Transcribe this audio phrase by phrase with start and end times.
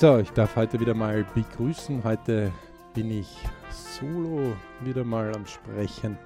[0.00, 2.04] So, ich darf heute wieder mal begrüßen.
[2.04, 2.50] Heute
[2.94, 3.36] bin ich
[3.70, 6.16] solo wieder mal am Sprechen.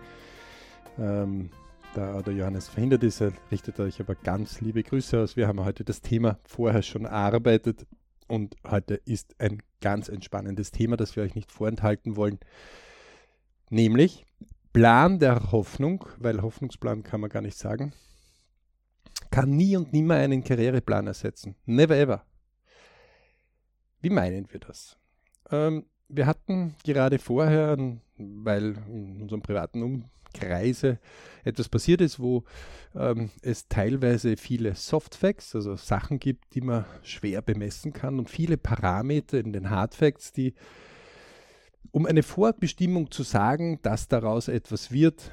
[0.97, 1.51] Ähm,
[1.93, 5.37] da der Johannes verhindert ist, richtet euch aber ganz liebe Grüße aus.
[5.37, 7.85] Wir haben heute das Thema vorher schon erarbeitet
[8.29, 12.39] und heute ist ein ganz entspannendes Thema, das wir euch nicht vorenthalten wollen.
[13.71, 14.25] Nämlich
[14.73, 17.93] Plan der Hoffnung, weil Hoffnungsplan kann man gar nicht sagen,
[19.33, 21.57] kann nie und nimmer einen Karriereplan ersetzen.
[21.67, 22.25] Never ever.
[24.05, 24.99] Wie meinen wir das?
[25.51, 27.79] Ähm, wir hatten gerade vorher,
[28.19, 30.99] weil in unserem privaten Umkreise
[31.43, 32.45] etwas passiert ist, wo
[32.95, 38.59] ähm, es teilweise viele Softfacts, also Sachen gibt, die man schwer bemessen kann und viele
[38.59, 40.53] Parameter in den Hardfacts, die,
[41.91, 45.33] um eine Vorbestimmung zu sagen, dass daraus etwas wird,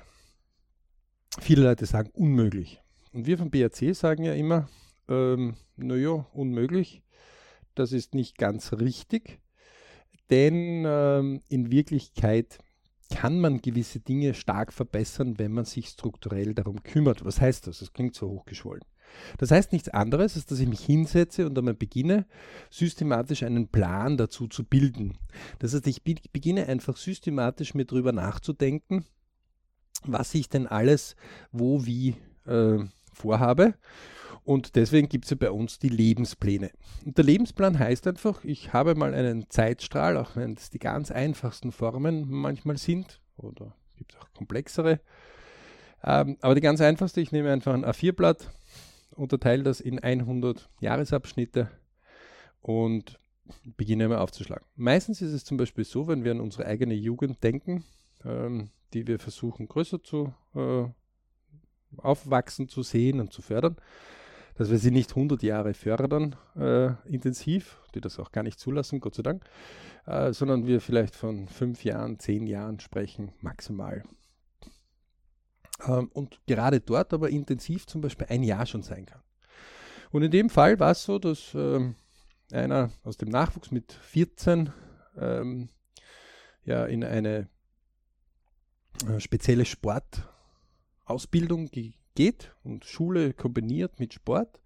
[1.42, 2.82] viele Leute sagen unmöglich.
[3.12, 4.70] Und wir vom BRC sagen ja immer,
[5.10, 7.04] ähm, naja, unmöglich
[7.76, 9.40] das ist nicht ganz richtig,
[10.30, 12.60] denn ähm, in Wirklichkeit
[13.12, 17.26] kann man gewisse Dinge stark verbessern, wenn man sich strukturell darum kümmert.
[17.26, 17.80] Was heißt das?
[17.80, 18.84] Das klingt so hochgeschwollen.
[19.38, 22.26] Das heißt nichts anderes, als dass ich mich hinsetze und einmal beginne,
[22.70, 25.18] systematisch einen Plan dazu zu bilden.
[25.60, 29.06] Das heißt, ich beginne einfach systematisch mir darüber nachzudenken,
[30.06, 31.18] was ich denn alles
[31.52, 32.80] wo wie äh,
[33.14, 33.76] vorhabe
[34.52, 36.72] und deswegen gibt es ja bei uns die Lebenspläne.
[37.06, 41.10] Und der Lebensplan heißt einfach, ich habe mal einen Zeitstrahl, auch wenn es die ganz
[41.10, 45.00] einfachsten Formen manchmal sind, oder gibt es auch komplexere.
[46.04, 48.52] Ähm, aber die ganz einfachste, ich nehme einfach ein A4-Blatt,
[49.16, 51.72] unterteile das in 100 Jahresabschnitte
[52.62, 53.22] und
[53.78, 54.66] beginne mal aufzuschlagen.
[54.76, 57.86] Meistens ist es zum Beispiel so, wenn wir an unsere eigene Jugend denken,
[58.26, 60.84] ähm, die wir versuchen größer zu äh,
[61.96, 63.78] aufwachsen zu sehen und zu fördern,
[64.56, 69.00] dass wir sie nicht 100 Jahre fördern äh, intensiv, die das auch gar nicht zulassen,
[69.00, 69.44] Gott sei Dank,
[70.06, 74.04] äh, sondern wir vielleicht von fünf Jahren, zehn Jahren sprechen, maximal.
[75.88, 79.22] Ähm, und gerade dort aber intensiv zum Beispiel ein Jahr schon sein kann.
[80.12, 81.96] Und in dem Fall war es so, dass ähm,
[82.52, 84.72] einer aus dem Nachwuchs mit 14
[85.18, 85.70] ähm,
[86.64, 87.50] ja in eine
[89.08, 91.72] äh, spezielle Sportausbildung
[92.16, 94.60] geht und Schule kombiniert mit Sport,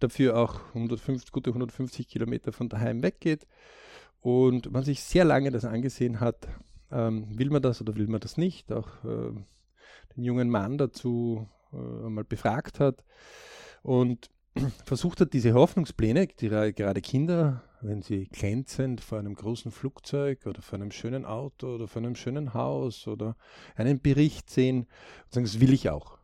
[0.00, 3.46] dafür auch 150, gute 150 Kilometer von daheim weggeht
[4.20, 6.48] und man sich sehr lange das angesehen hat,
[6.90, 9.32] ähm, will man das oder will man das nicht, auch äh,
[10.16, 13.04] den jungen Mann dazu äh, mal befragt hat
[13.82, 14.30] und
[14.84, 20.62] versucht hat, diese Hoffnungspläne, die gerade Kinder, wenn sie glänzend vor einem großen Flugzeug oder
[20.62, 23.36] vor einem schönen Auto oder vor einem schönen Haus oder
[23.76, 24.86] einen Bericht sehen,
[25.28, 26.17] sagen, das will ich auch.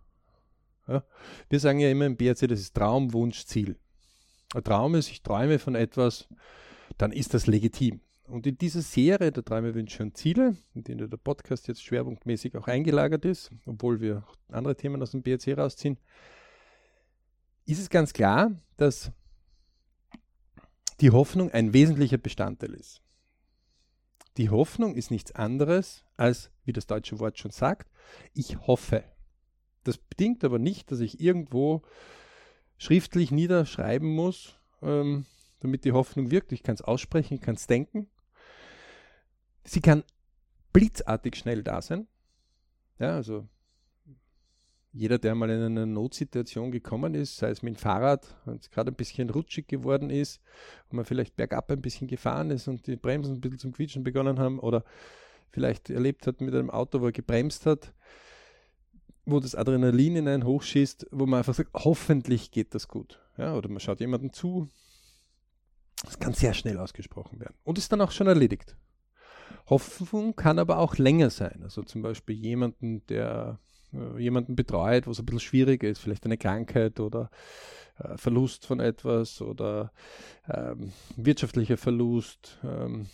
[0.86, 1.04] Ja?
[1.48, 3.76] Wir sagen ja immer im BRC, das ist Traum, Wunsch, Ziel.
[4.54, 6.28] Ein Traum ist, ich träume von etwas,
[6.98, 8.00] dann ist das legitim.
[8.26, 12.56] Und in dieser Serie der Träume, Wünsche und Ziele, in der der Podcast jetzt schwerpunktmäßig
[12.56, 15.98] auch eingelagert ist, obwohl wir andere Themen aus dem BRC rausziehen,
[17.66, 19.12] ist es ganz klar, dass
[21.00, 23.02] die Hoffnung ein wesentlicher Bestandteil ist.
[24.36, 27.90] Die Hoffnung ist nichts anderes als, wie das deutsche Wort schon sagt,
[28.32, 29.04] ich hoffe.
[29.84, 31.82] Das bedingt aber nicht, dass ich irgendwo
[32.78, 35.26] schriftlich niederschreiben muss, ähm,
[35.60, 36.52] damit die Hoffnung wirkt.
[36.52, 38.08] Ich kann es aussprechen, ich kann es denken.
[39.64, 40.04] Sie kann
[40.72, 42.06] blitzartig schnell da sein.
[42.98, 43.48] Ja, also
[44.92, 48.70] jeder, der mal in eine Notsituation gekommen ist, sei es mit dem Fahrrad, wenn es
[48.70, 50.40] gerade ein bisschen rutschig geworden ist
[50.88, 54.04] und man vielleicht bergab ein bisschen gefahren ist und die Bremsen ein bisschen zum Quietschen
[54.04, 54.84] begonnen haben oder
[55.50, 57.92] vielleicht erlebt hat mit einem Auto, wo er gebremst hat,
[59.26, 63.20] wo das Adrenalin in einen hochschießt, wo man einfach sagt, hoffentlich geht das gut.
[63.36, 64.68] Ja, oder man schaut jemandem zu.
[66.04, 68.76] Das kann sehr schnell ausgesprochen werden und ist dann auch schon erledigt.
[69.66, 71.60] Hoffnung kann aber auch länger sein.
[71.62, 73.58] Also zum Beispiel jemanden, der
[73.94, 77.30] äh, jemanden betreut, wo es ein bisschen schwieriger ist, vielleicht eine Krankheit oder
[77.98, 79.92] äh, Verlust von etwas oder
[80.48, 83.06] ähm, wirtschaftlicher Verlust, ähm,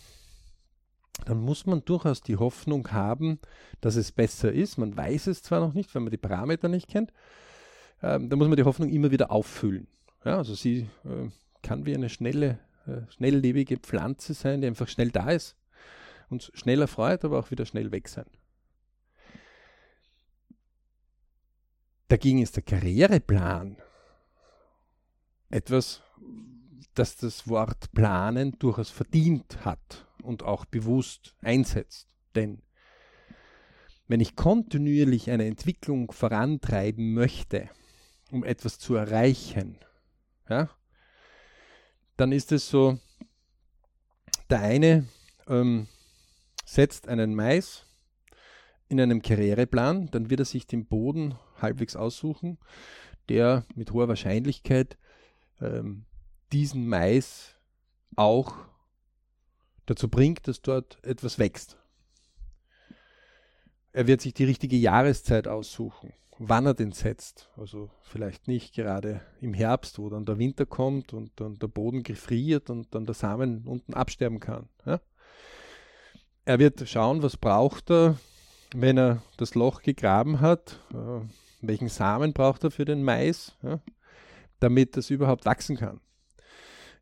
[1.25, 3.39] dann muss man durchaus die Hoffnung haben,
[3.79, 4.77] dass es besser ist.
[4.77, 7.11] Man weiß es zwar noch nicht, weil man die Parameter nicht kennt.
[8.01, 9.87] Ähm, da muss man die Hoffnung immer wieder auffüllen.
[10.25, 11.29] Ja, also sie äh,
[11.61, 15.55] kann wie eine schnelle, äh, schnelllebige Pflanze sein, die einfach schnell da ist
[16.29, 18.25] und schnell erfreut, aber auch wieder schnell weg sein.
[22.07, 23.77] Dagegen ist der Karriereplan
[25.49, 26.01] etwas,
[26.93, 32.07] das das Wort planen durchaus verdient hat und auch bewusst einsetzt.
[32.35, 32.61] Denn
[34.07, 37.69] wenn ich kontinuierlich eine Entwicklung vorantreiben möchte,
[38.31, 39.77] um etwas zu erreichen,
[40.49, 40.69] ja,
[42.17, 42.99] dann ist es so,
[44.49, 45.07] Der eine
[45.47, 45.87] ähm,
[46.65, 47.85] setzt einen Mais
[48.89, 52.57] in einem Karriereplan, dann wird er sich den Boden halbwegs aussuchen,
[53.29, 54.97] der mit hoher Wahrscheinlichkeit
[55.61, 56.05] ähm,
[56.51, 57.55] diesen Mais
[58.15, 58.53] auch
[59.85, 61.77] dazu bringt, dass dort etwas wächst.
[63.93, 67.49] Er wird sich die richtige Jahreszeit aussuchen, wann er den setzt.
[67.57, 72.03] Also vielleicht nicht gerade im Herbst, wo dann der Winter kommt und dann der Boden
[72.03, 74.69] gefriert und dann der Samen unten absterben kann.
[74.85, 75.01] Ja?
[76.45, 78.17] Er wird schauen, was braucht er,
[78.73, 81.21] wenn er das Loch gegraben hat, äh,
[81.61, 83.81] welchen Samen braucht er für den Mais, ja?
[84.61, 85.99] damit das überhaupt wachsen kann.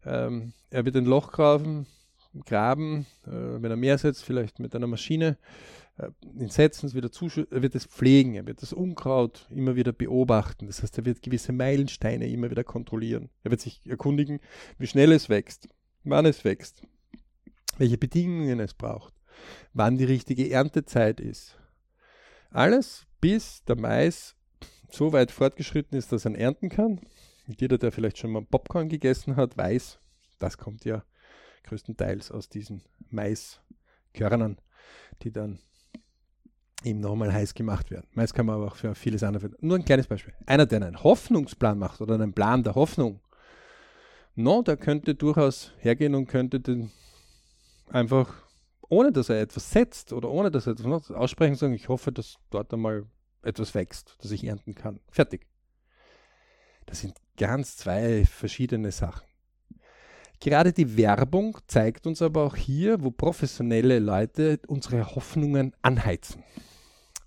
[0.05, 1.87] Ähm, er wird ein Loch graben,
[2.45, 5.37] graben äh, wenn er mehr setzt, vielleicht mit einer Maschine,
[5.97, 6.09] äh,
[6.39, 7.09] ihn setzen, es wieder
[7.51, 10.67] er wird es pflegen, er wird das Unkraut immer wieder beobachten.
[10.67, 13.29] Das heißt, er wird gewisse Meilensteine immer wieder kontrollieren.
[13.43, 14.39] Er wird sich erkundigen,
[14.77, 15.67] wie schnell es wächst,
[16.03, 16.83] wann es wächst,
[17.77, 19.13] welche Bedingungen es braucht,
[19.73, 21.57] wann die richtige Erntezeit ist.
[22.51, 24.35] Alles bis der Mais
[24.89, 27.01] so weit fortgeschritten ist, dass er ernten kann.
[27.49, 29.99] Und jeder, der vielleicht schon mal Popcorn gegessen hat, weiß,
[30.37, 31.03] das kommt ja
[31.63, 34.59] größtenteils aus diesen Maiskörnern,
[35.23, 35.57] die dann
[36.83, 38.07] eben nochmal heiß gemacht werden.
[38.13, 39.49] Mais kann man aber auch für vieles andere.
[39.61, 40.35] Nur ein kleines Beispiel.
[40.45, 43.19] Einer, der einen Hoffnungsplan macht oder einen Plan der Hoffnung,
[44.35, 46.91] no, der könnte durchaus hergehen und könnte den
[47.89, 48.31] einfach,
[48.89, 52.11] ohne dass er etwas setzt oder ohne dass er etwas macht, aussprechen sagen, ich hoffe,
[52.11, 53.07] dass dort einmal
[53.41, 54.99] etwas wächst, dass ich ernten kann.
[55.09, 55.47] Fertig.
[56.85, 59.25] Das sind ganz zwei verschiedene Sachen.
[60.39, 66.43] Gerade die Werbung zeigt uns aber auch hier, wo professionelle Leute unsere Hoffnungen anheizen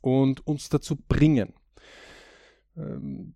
[0.01, 1.55] und uns dazu bringen.
[2.77, 3.35] Ähm,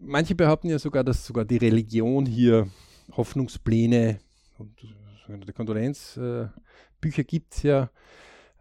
[0.00, 2.68] manche behaupten ja sogar, dass sogar die Religion hier
[3.12, 4.20] Hoffnungspläne
[4.58, 4.78] und
[5.22, 6.52] sogenannte Kondolenzbücher
[7.02, 7.90] äh, gibt es ja,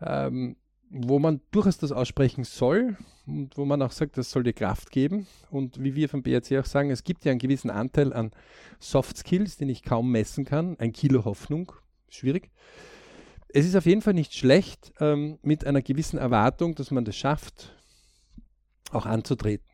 [0.02, 0.58] ähm,
[0.96, 4.92] wo man durchaus das aussprechen soll und wo man auch sagt, das soll dir Kraft
[4.92, 5.26] geben.
[5.50, 8.30] Und wie wir vom BRC auch sagen, es gibt ja einen gewissen Anteil an
[8.80, 10.78] Soft Skills, den ich kaum messen kann.
[10.78, 11.72] Ein Kilo Hoffnung,
[12.10, 12.52] schwierig.
[13.50, 17.16] Es ist auf jeden Fall nicht schlecht, ähm, mit einer gewissen Erwartung, dass man das
[17.16, 17.76] schafft,
[18.92, 19.68] auch anzutreten.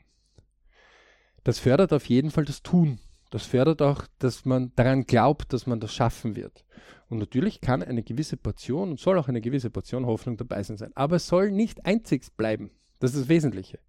[1.44, 3.00] Das fördert auf jeden Fall das Tun.
[3.30, 6.66] Das fördert auch, dass man daran glaubt, dass man das schaffen wird.
[7.10, 10.92] Und natürlich kann eine gewisse Portion und soll auch eine gewisse Portion Hoffnung dabei sein.
[10.96, 12.72] Aber es soll nicht einzig bleiben.
[13.00, 13.80] Das ist das Wesentliche.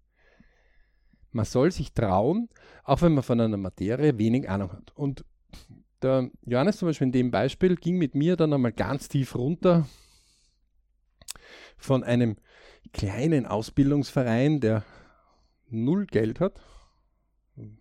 [1.31, 2.49] Man soll sich trauen,
[2.83, 4.91] auch wenn man von einer Materie wenig Ahnung hat.
[4.95, 5.23] Und
[6.01, 9.87] der Johannes zum Beispiel in dem Beispiel ging mit mir dann einmal ganz tief runter
[11.77, 12.37] von einem
[12.91, 14.83] kleinen Ausbildungsverein, der
[15.69, 16.59] null Geld hat,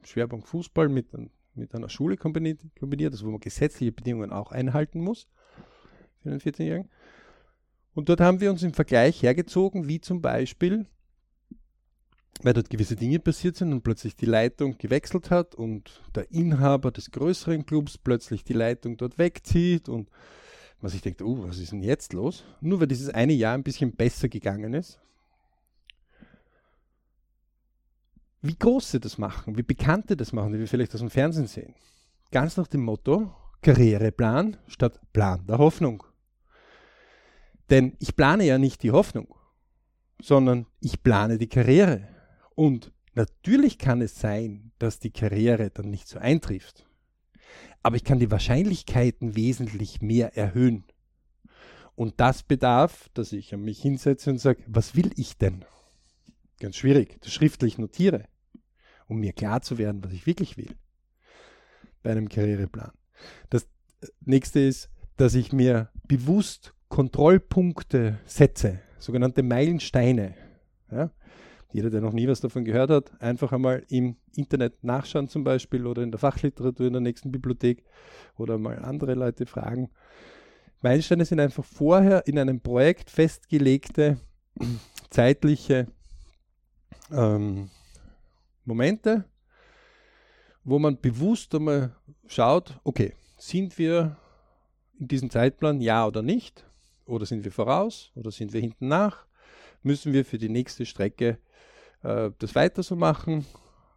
[0.05, 1.13] Schwerpunkt Fußball mit,
[1.61, 5.29] mit einer Schule kombiniert, kombiniert, also wo man gesetzliche Bedingungen auch einhalten muss
[6.23, 6.91] für einen 14-Jährigen.
[7.95, 10.87] Und dort haben wir uns im Vergleich hergezogen, wie zum Beispiel,
[12.43, 16.91] weil dort gewisse Dinge passiert sind und plötzlich die Leitung gewechselt hat und der Inhaber
[16.91, 20.09] des größeren Clubs plötzlich die Leitung dort wegzieht und
[20.81, 22.45] man sich denkt, oh, was ist denn jetzt los?
[22.61, 24.99] Nur weil dieses eine Jahr ein bisschen besser gegangen ist.
[28.43, 31.47] Wie groß sie das machen, wie Bekannte das machen, die wir vielleicht aus dem Fernsehen
[31.47, 31.75] sehen.
[32.31, 36.03] Ganz nach dem Motto, Karriereplan statt Plan der Hoffnung.
[37.69, 39.35] Denn ich plane ja nicht die Hoffnung,
[40.23, 42.09] sondern ich plane die Karriere.
[42.55, 46.87] Und natürlich kann es sein, dass die Karriere dann nicht so eintrifft.
[47.83, 50.85] Aber ich kann die Wahrscheinlichkeiten wesentlich mehr erhöhen.
[51.95, 55.65] Und das bedarf, dass ich mich hinsetze und sage, was will ich denn?
[56.61, 58.27] Ganz schwierig, das schriftlich notiere,
[59.09, 60.77] um mir klar zu werden, was ich wirklich will
[62.03, 62.93] bei einem Karriereplan.
[63.49, 63.67] Das
[64.21, 70.35] nächste ist, dass ich mir bewusst Kontrollpunkte setze, sogenannte Meilensteine.
[70.91, 71.11] Ja?
[71.73, 75.87] Jeder, der noch nie was davon gehört hat, einfach einmal im Internet nachschauen zum Beispiel
[75.87, 77.85] oder in der Fachliteratur in der nächsten Bibliothek
[78.37, 79.91] oder mal andere Leute fragen.
[80.83, 84.19] Meilensteine sind einfach vorher in einem Projekt festgelegte
[85.11, 85.87] zeitliche
[87.13, 87.71] ähm,
[88.65, 89.25] Momente,
[90.65, 91.95] wo man bewusst einmal
[92.27, 94.17] schaut, okay, sind wir
[94.99, 96.67] in diesem Zeitplan ja oder nicht?
[97.07, 99.27] Oder sind wir voraus oder sind wir hinten nach?
[99.83, 101.39] Müssen wir für die nächste Strecke
[102.03, 103.47] äh, das weiter so machen?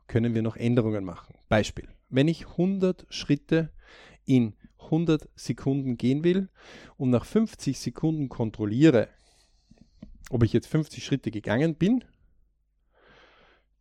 [0.08, 1.36] Können wir noch Änderungen machen?
[1.50, 1.88] Beispiel.
[2.10, 3.72] Wenn ich 100 Schritte
[4.26, 6.50] in 100 Sekunden gehen will
[6.98, 9.10] und nach 50 Sekunden kontrolliere,
[10.30, 12.04] ob ich jetzt 50 Schritte gegangen bin,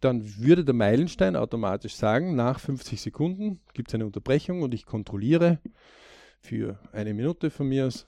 [0.05, 4.85] dann würde der Meilenstein automatisch sagen, nach 50 Sekunden gibt es eine Unterbrechung und ich
[4.85, 5.61] kontrolliere
[6.41, 8.07] für eine Minute von mir aus,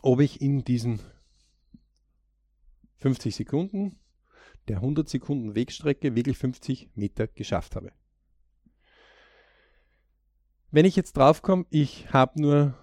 [0.00, 1.00] ob ich in diesen
[2.96, 3.98] 50 Sekunden
[4.68, 7.92] der 100 Sekunden Wegstrecke wirklich 50 Meter geschafft habe.
[10.70, 12.74] Wenn ich jetzt draufkomme, ich habe nur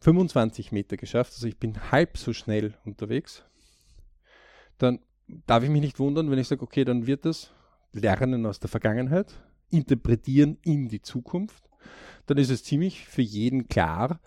[0.00, 3.44] 25 Meter geschafft, also ich bin halb so schnell unterwegs,
[4.78, 5.00] dann
[5.46, 7.52] darf ich mich nicht wundern, wenn ich sage, okay, dann wird das
[7.92, 9.32] Lernen aus der Vergangenheit,
[9.70, 11.70] interpretieren in die Zukunft,
[12.26, 14.20] dann ist es ziemlich für jeden klar,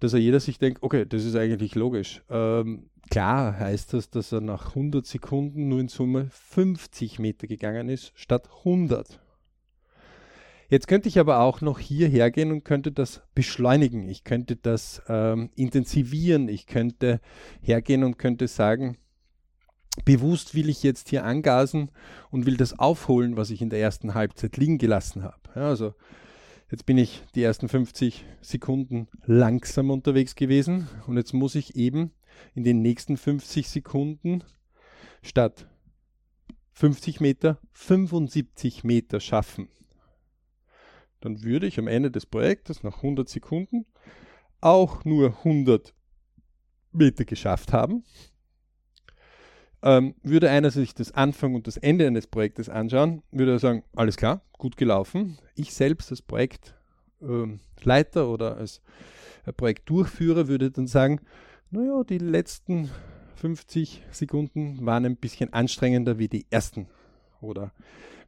[0.00, 2.22] dass er jeder sich denkt, okay, das ist eigentlich logisch.
[2.28, 7.88] Ähm, klar heißt das, dass er nach 100 Sekunden nur in Summe 50 Meter gegangen
[7.88, 9.20] ist, statt 100.
[10.68, 14.08] Jetzt könnte ich aber auch noch hierher gehen und könnte das beschleunigen.
[14.08, 16.48] Ich könnte das ähm, intensivieren.
[16.48, 17.20] Ich könnte
[17.60, 18.96] hergehen und könnte sagen,
[20.04, 21.90] bewusst will ich jetzt hier angasen
[22.30, 25.40] und will das aufholen, was ich in der ersten Halbzeit liegen gelassen habe.
[25.54, 25.94] Ja, also
[26.70, 32.12] jetzt bin ich die ersten 50 Sekunden langsam unterwegs gewesen und jetzt muss ich eben
[32.54, 34.44] in den nächsten 50 Sekunden
[35.22, 35.66] statt
[36.72, 39.68] 50 Meter 75 Meter schaffen.
[41.20, 43.86] Dann würde ich am Ende des Projektes nach 100 Sekunden
[44.60, 45.94] auch nur 100
[46.92, 48.04] Meter geschafft haben
[49.82, 53.84] ähm, würde einer sich das Anfang und das Ende eines Projektes anschauen, würde er sagen,
[53.94, 55.38] alles klar, gut gelaufen.
[55.54, 56.74] Ich selbst als Projektleiter
[58.22, 58.80] ähm, oder als
[59.44, 61.20] äh, Projektdurchführer würde dann sagen,
[61.70, 62.90] naja, die letzten
[63.36, 66.86] 50 Sekunden waren ein bisschen anstrengender wie die ersten
[67.40, 67.72] oder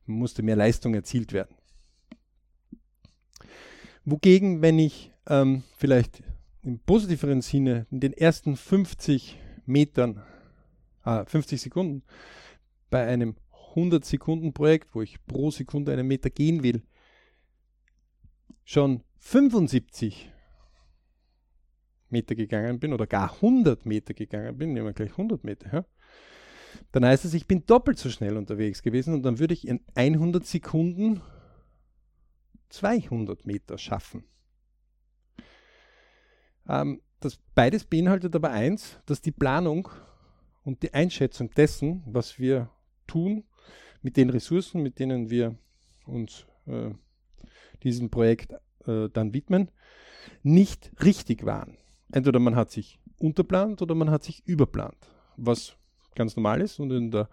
[0.07, 1.55] musste mehr Leistung erzielt werden.
[4.05, 6.23] Wogegen, wenn ich ähm, vielleicht
[6.63, 10.23] im positiveren Sinne in den ersten 50 Metern
[11.27, 12.03] 50 ah, Sekunden
[12.91, 13.37] bei einem
[13.71, 16.83] 100 Sekunden Projekt, wo ich pro Sekunde einen Meter gehen will,
[18.65, 20.33] schon 75
[22.11, 25.85] Meter gegangen bin oder gar 100 Meter gegangen bin, nehmen wir gleich 100 Meter, ja,
[26.93, 29.81] dann heißt es, ich bin doppelt so schnell unterwegs gewesen und dann würde ich in
[29.95, 31.21] 100 Sekunden
[32.71, 34.25] 200 Meter schaffen.
[36.69, 39.89] Ähm, das beides beinhaltet aber eins, dass die Planung
[40.69, 42.69] und die Einschätzung dessen, was wir
[43.07, 43.45] tun,
[44.03, 45.57] mit den Ressourcen, mit denen wir
[46.05, 46.91] uns äh,
[47.83, 48.53] diesem Projekt
[48.87, 49.71] äh, dann widmen,
[50.43, 51.79] nicht richtig waren.
[52.13, 55.75] Entweder man hat sich unterplant oder man hat sich überplant, was
[56.15, 56.79] ganz normal ist.
[56.81, 57.31] Und in der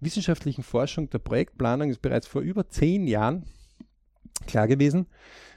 [0.00, 3.44] wissenschaftlichen Forschung der Projektplanung ist bereits vor über zehn Jahren
[4.46, 5.06] klar gewesen,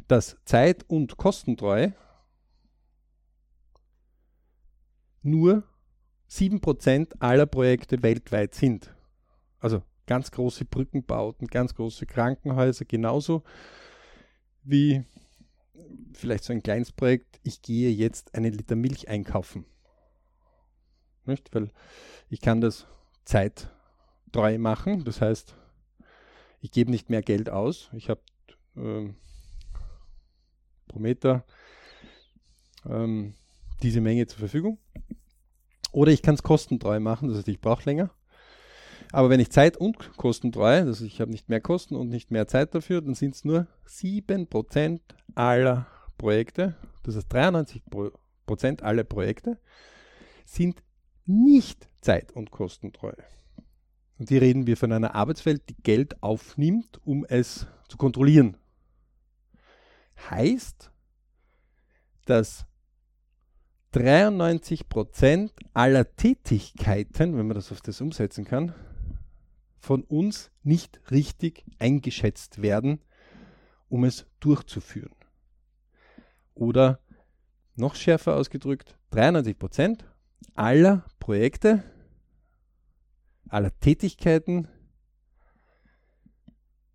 [0.10, 1.92] dass Zeit- und Kostentreu
[5.22, 5.63] nur
[6.33, 8.93] 7% aller Projekte weltweit sind.
[9.59, 13.43] Also ganz große Brückenbauten, ganz große Krankenhäuser, genauso
[14.63, 15.03] wie
[16.13, 19.65] vielleicht so ein kleines Projekt, ich gehe jetzt einen Liter Milch einkaufen.
[21.25, 21.53] Nicht?
[21.53, 21.71] Weil
[22.29, 22.87] ich kann das
[23.25, 25.55] zeittreu machen, das heißt,
[26.61, 27.89] ich gebe nicht mehr Geld aus.
[27.93, 28.21] Ich habe
[28.75, 29.15] ähm,
[30.87, 31.45] pro Meter
[32.85, 33.35] ähm,
[33.81, 34.79] diese Menge zur Verfügung
[35.93, 38.09] oder ich kann es kostentreu machen, das heißt, ich brauche länger.
[39.12, 42.47] Aber wenn ich Zeit und kostentreu, also ich habe nicht mehr Kosten und nicht mehr
[42.47, 45.00] Zeit dafür, dann sind es nur 7%
[45.35, 49.59] aller Projekte, das heißt 93% aller Projekte,
[50.45, 50.83] sind
[51.25, 53.13] nicht zeit- und kostentreu.
[54.17, 58.57] Und hier reden wir von einer Arbeitswelt, die Geld aufnimmt, um es zu kontrollieren.
[60.29, 60.91] Heißt,
[62.25, 62.65] dass
[63.93, 68.73] 93 Prozent aller Tätigkeiten, wenn man das auf das umsetzen kann,
[69.77, 73.01] von uns nicht richtig eingeschätzt werden,
[73.89, 75.13] um es durchzuführen.
[76.55, 77.01] Oder
[77.75, 80.05] noch schärfer ausgedrückt, 93 Prozent
[80.55, 81.83] aller Projekte,
[83.47, 84.67] aller Tätigkeiten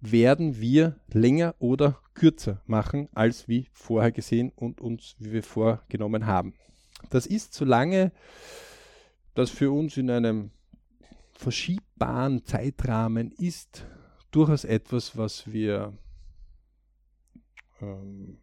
[0.01, 6.27] werden wir länger oder kürzer machen, als wie vorher gesehen und uns, wie wir vorgenommen
[6.27, 6.55] haben.
[7.11, 8.13] Das ist, solange
[9.35, 10.51] das für uns in einem
[11.33, 13.85] verschiebbaren Zeitrahmen ist,
[14.31, 15.97] durchaus etwas, was wir
[17.81, 18.39] ähm,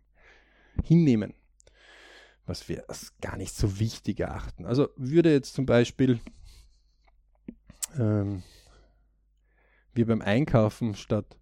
[0.83, 1.33] hinnehmen,
[2.45, 4.65] was wir als gar nicht so wichtig erachten.
[4.65, 6.19] Also würde jetzt zum Beispiel
[7.97, 8.43] ähm,
[9.93, 11.37] wir beim Einkaufen statt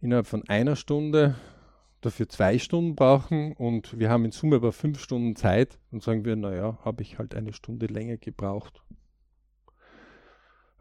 [0.00, 1.36] innerhalb von einer Stunde
[2.02, 6.24] dafür zwei Stunden brauchen und wir haben in Summe aber fünf Stunden Zeit, dann sagen
[6.24, 8.82] wir, naja, habe ich halt eine Stunde länger gebraucht.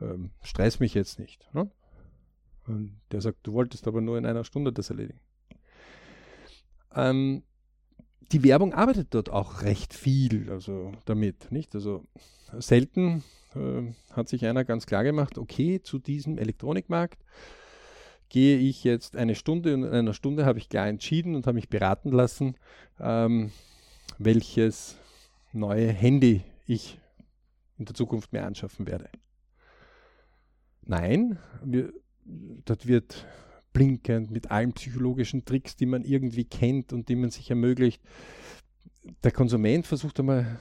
[0.01, 1.47] Ähm, stress mich jetzt nicht.
[1.53, 1.69] Ne?
[2.67, 5.19] Und der sagt, du wolltest aber nur in einer Stunde das erledigen.
[6.93, 7.43] Ähm,
[8.31, 11.75] die Werbung arbeitet dort auch recht viel also damit, nicht?
[11.75, 12.03] Also
[12.57, 13.23] selten
[13.55, 17.23] äh, hat sich einer ganz klar gemacht, okay, zu diesem Elektronikmarkt
[18.31, 21.55] gehe ich jetzt eine Stunde und in einer Stunde habe ich klar entschieden und habe
[21.55, 22.55] mich beraten lassen,
[22.97, 23.51] ähm,
[24.19, 24.97] welches
[25.51, 26.97] neue Handy ich
[27.77, 29.09] in der Zukunft mehr anschaffen werde.
[30.81, 31.91] Nein, wir,
[32.63, 33.25] dort wird
[33.73, 38.01] blinkend mit allen psychologischen Tricks, die man irgendwie kennt und die man sich ermöglicht.
[39.25, 40.57] Der Konsument versucht einmal,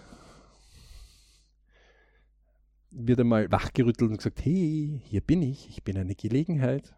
[2.90, 6.96] wird einmal wachgerüttelt und gesagt, hey, hier bin ich, ich bin eine Gelegenheit.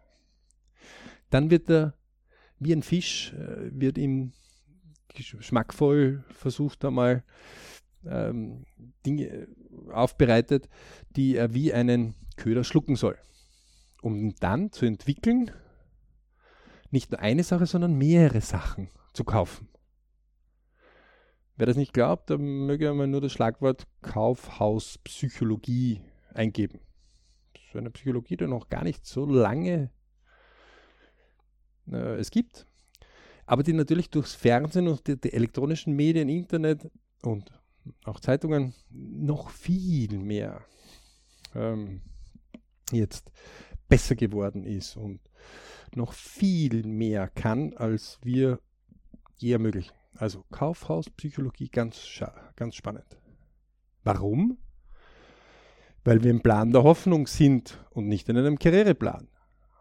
[1.29, 1.95] Dann wird er
[2.59, 4.33] wie ein Fisch, äh, wird ihm
[5.13, 7.23] geschmackvoll versucht einmal
[8.05, 8.65] ähm,
[9.05, 9.47] Dinge
[9.91, 10.69] aufbereitet,
[11.15, 13.17] die er wie einen Köder schlucken soll,
[14.01, 15.51] um dann zu entwickeln,
[16.89, 19.67] nicht nur eine Sache, sondern mehrere Sachen zu kaufen.
[21.55, 26.01] Wer das nicht glaubt, der möge einmal nur das Schlagwort Kaufhauspsychologie
[26.33, 26.79] eingeben.
[27.71, 29.91] So eine Psychologie, die noch gar nicht so lange
[31.91, 32.65] äh, es gibt,
[33.45, 36.89] aber die natürlich durchs Fernsehen und die, die elektronischen Medien, Internet
[37.23, 37.51] und
[38.05, 40.61] auch Zeitungen noch viel mehr
[41.55, 42.01] ähm,
[42.91, 43.31] jetzt
[43.87, 45.19] besser geworden ist und
[45.95, 48.59] noch viel mehr kann, als wir
[49.37, 49.93] je ermöglichen.
[50.15, 52.23] Also Kaufhauspsychologie ganz,
[52.55, 53.17] ganz spannend.
[54.03, 54.57] Warum?
[56.03, 59.27] Weil wir im Plan der Hoffnung sind und nicht in einem Karriereplan.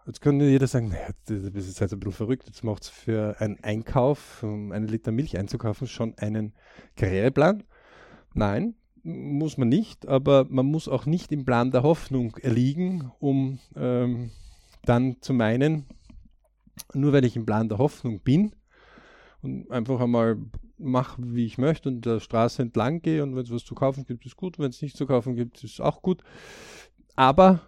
[0.05, 3.41] Jetzt könnte jeder sagen, naja, das ist jetzt ein bisschen verrückt, jetzt macht es für
[3.41, 6.55] einen Einkauf, um einen Liter Milch einzukaufen, schon einen
[6.97, 7.63] Karriereplan.
[8.35, 13.61] Nein, muss man nicht, aber man muss auch nicht im Plan der Hoffnung erliegen, um
[13.77, 14.33] ähm,
[14.85, 15.87] dann zu meinen,
[16.95, 18.57] nur weil ich im Plan der Hoffnung bin
[19.41, 20.37] und einfach einmal
[20.79, 24.05] mache, wie ich möchte und der Straße entlang gehe und wenn es was zu kaufen
[24.05, 26.25] gibt, ist gut, wenn es nichts zu kaufen gibt, ist auch gut.
[27.15, 27.61] Aber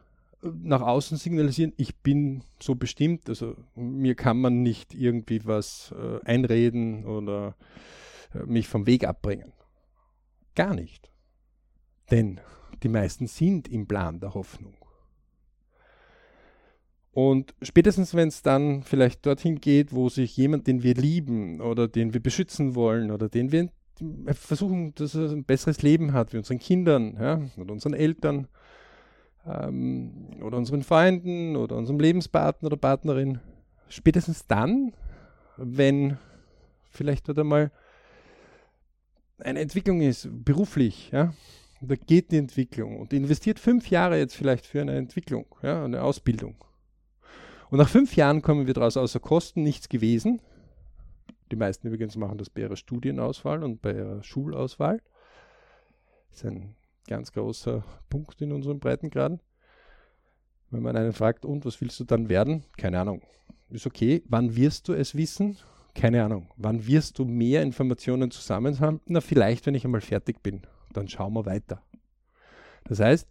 [0.52, 6.20] nach außen signalisieren, ich bin so bestimmt, also mir kann man nicht irgendwie was äh,
[6.24, 7.56] einreden oder
[8.34, 9.52] äh, mich vom Weg abbringen.
[10.54, 11.10] Gar nicht.
[12.10, 12.40] Denn
[12.82, 14.76] die meisten sind im Plan der Hoffnung.
[17.12, 21.86] Und spätestens, wenn es dann vielleicht dorthin geht, wo sich jemand, den wir lieben oder
[21.86, 23.70] den wir beschützen wollen oder den wir
[24.32, 28.48] versuchen, dass er ein besseres Leben hat, wie unseren Kindern ja, oder unseren Eltern,
[29.46, 33.40] ähm, oder unseren Freunden oder unserem Lebenspartner oder Partnerin.
[33.88, 34.92] Spätestens dann,
[35.56, 36.18] wenn
[36.90, 37.70] vielleicht dort einmal
[39.38, 41.34] eine Entwicklung ist, beruflich, ja,
[41.80, 46.02] da geht die Entwicklung und investiert fünf Jahre jetzt vielleicht für eine Entwicklung, ja, eine
[46.02, 46.56] Ausbildung.
[47.70, 50.40] Und nach fünf Jahren kommen wir daraus außer Kosten nichts gewesen.
[51.50, 55.02] Die meisten übrigens machen das bei ihrer Studienauswahl und bei ihrer Schulauswahl.
[56.30, 56.74] Das ist ein
[57.06, 59.40] ganz großer Punkt in unseren Breitengraden.
[60.70, 62.64] Wenn man einen fragt, und was willst du dann werden?
[62.76, 63.22] Keine Ahnung.
[63.70, 64.22] Ist okay.
[64.26, 65.56] Wann wirst du es wissen?
[65.94, 66.48] Keine Ahnung.
[66.56, 69.00] Wann wirst du mehr Informationen zusammen haben?
[69.06, 70.62] Na, vielleicht, wenn ich einmal fertig bin.
[70.92, 71.82] Dann schauen wir weiter.
[72.84, 73.28] Das heißt,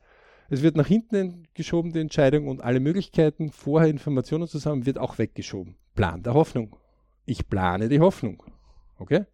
[0.50, 5.18] es wird nach hinten geschoben, die Entscheidung, und alle Möglichkeiten, vorher Informationen zusammen, wird auch
[5.18, 5.76] weggeschoben.
[5.96, 6.76] Plan der Hoffnung.
[7.26, 8.44] Ich plane die Hoffnung.
[8.98, 9.26] Okay?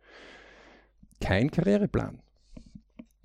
[1.19, 2.21] Kein Karriereplan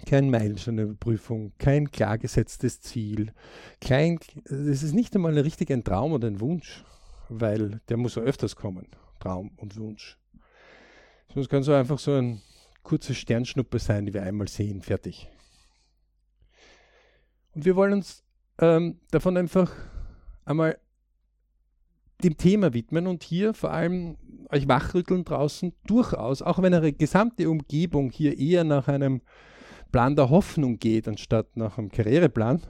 [0.05, 3.33] kein Meilensteinüberprüfung, kein klar gesetztes Ziel,
[3.81, 6.85] kein, es ist nicht einmal richtig ein Traum oder ein Wunsch,
[7.29, 8.87] weil der muss ja öfters kommen,
[9.21, 10.19] Traum und Wunsch.
[11.35, 12.43] Es kann so einfach so ein
[12.85, 15.29] kurze Sternschnuppe sein, die wir einmal sehen, fertig.
[17.55, 18.23] Und wir wollen uns
[18.59, 19.73] ähm, davon einfach
[20.45, 20.79] einmal
[22.23, 24.17] dem Thema widmen und hier vor allem
[24.51, 29.23] euch wachrütteln draußen durchaus, auch wenn eure gesamte Umgebung hier eher nach einem
[29.95, 32.61] Plan der Hoffnung geht, anstatt nach einem Karriereplan.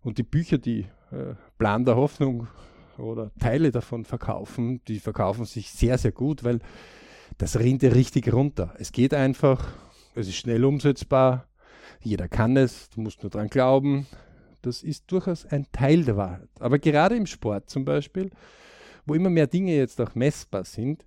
[0.00, 2.46] Und die Bücher, die äh, Plan der Hoffnung
[2.98, 6.60] oder Teile davon verkaufen, die verkaufen sich sehr, sehr gut, weil
[7.38, 8.76] das rinnt ja richtig runter.
[8.78, 9.74] Es geht einfach,
[10.14, 11.48] es ist schnell umsetzbar,
[12.00, 14.06] jeder kann es, du musst nur dran glauben.
[14.62, 16.48] Das ist durchaus ein Teil der Wahrheit.
[16.60, 18.30] Aber gerade im Sport zum Beispiel,
[19.04, 21.04] wo immer mehr Dinge jetzt auch messbar sind,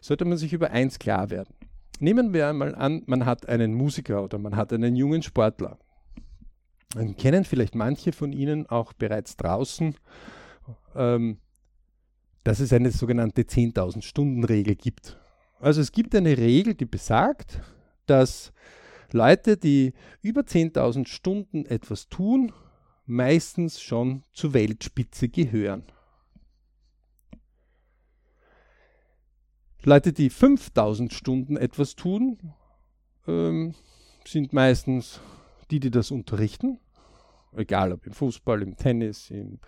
[0.00, 1.52] sollte man sich über eins klar werden.
[2.00, 5.78] Nehmen wir einmal an, man hat einen Musiker oder man hat einen jungen Sportler.
[6.90, 9.96] Dann kennen vielleicht manche von Ihnen auch bereits draußen,
[10.94, 11.38] ähm,
[12.44, 15.18] dass es eine sogenannte 10.000 Stunden Regel gibt.
[15.58, 17.60] Also es gibt eine Regel, die besagt,
[18.06, 18.52] dass
[19.12, 22.52] Leute, die über 10.000 Stunden etwas tun,
[23.06, 25.84] meistens schon zur Weltspitze gehören.
[29.88, 32.38] Leute, die 5000 Stunden etwas tun,
[33.28, 33.72] ähm,
[34.26, 35.20] sind meistens
[35.70, 36.80] die, die das unterrichten.
[37.54, 39.60] Egal ob im Fußball, im Tennis, im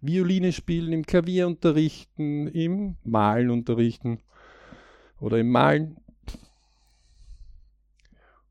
[0.00, 4.20] Violine spielen, im Klavier unterrichten, im Malen unterrichten
[5.20, 5.98] oder im Malen.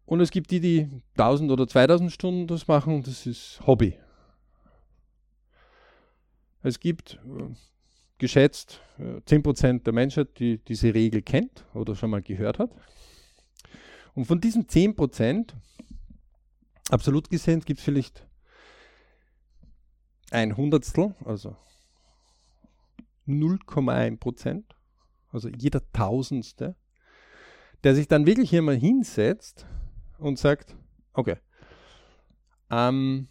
[0.06, 3.98] Und es gibt die, die 1000 oder 2000 Stunden das machen das ist Hobby.
[6.62, 7.56] Es gibt äh,
[8.18, 12.72] geschätzt äh, 10% der Menschheit, die diese Regel kennt oder schon mal gehört hat.
[14.14, 15.54] Und von diesen 10%,
[16.90, 18.26] absolut gesehen, gibt es vielleicht
[20.32, 21.56] ein Hundertstel, also
[23.28, 24.64] 0,1%
[25.32, 26.76] also jeder Tausendste,
[27.84, 29.68] der sich dann wirklich hier mal hinsetzt
[30.18, 30.76] und sagt,
[31.14, 31.38] okay,
[32.70, 33.28] ähm,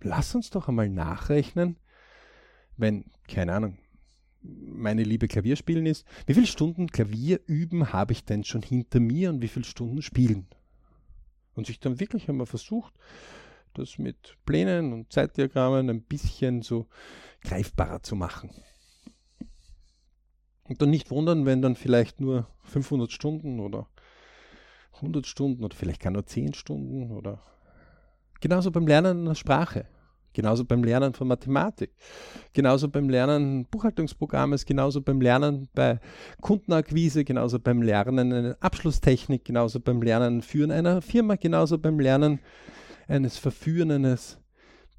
[0.00, 1.76] lass uns doch einmal nachrechnen,
[2.82, 3.78] wenn, keine Ahnung,
[4.42, 9.30] meine Liebe Klavierspielen ist, wie viele Stunden Klavier üben habe ich denn schon hinter mir
[9.30, 10.46] und wie viele Stunden spielen?
[11.54, 12.92] Und sich dann wirklich einmal versucht,
[13.74, 16.88] das mit Plänen und Zeitdiagrammen ein bisschen so
[17.42, 18.50] greifbarer zu machen.
[20.64, 23.88] Und dann nicht wundern, wenn dann vielleicht nur 500 Stunden oder
[24.94, 27.42] 100 Stunden oder vielleicht gar nur 10 Stunden oder
[28.40, 29.86] genauso beim Lernen einer Sprache,
[30.32, 31.90] genauso beim Lernen von Mathematik,
[32.52, 36.00] genauso beim Lernen Buchhaltungsprogrammes, genauso beim Lernen bei
[36.40, 42.40] Kundenakquise, genauso beim Lernen einer Abschlusstechnik, genauso beim Lernen Führen einer Firma, genauso beim Lernen
[43.08, 44.38] eines Verführen eines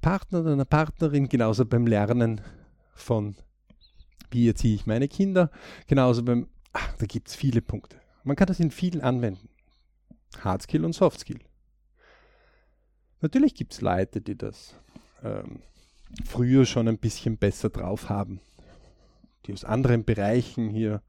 [0.02, 2.42] Partners oder einer Partnerin, genauso beim Lernen
[2.94, 3.36] von
[4.34, 5.52] wie erziehe ich meine Kinder,
[5.88, 7.98] genauso beim, ach, da gibt es viele Punkte.
[8.24, 9.50] Man kann das in vielen anwenden.
[10.40, 11.40] Hardskill und Softskill.
[13.22, 14.76] Natürlich gibt es Leute, die das
[15.24, 15.62] ähm,
[16.26, 18.40] früher schon ein bisschen besser drauf haben,
[19.46, 21.02] die aus anderen Bereichen hier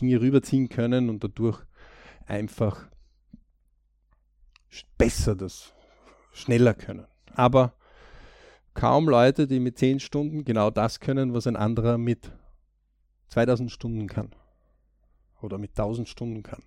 [0.00, 1.60] Dinge rüberziehen können und dadurch
[2.26, 2.88] einfach
[4.98, 5.72] besser das
[6.32, 7.06] schneller können.
[7.34, 7.74] Aber
[8.74, 12.30] kaum Leute, die mit 10 Stunden genau das können, was ein anderer mit
[13.28, 14.34] 2000 Stunden kann.
[15.40, 16.62] Oder mit 1000 Stunden kann.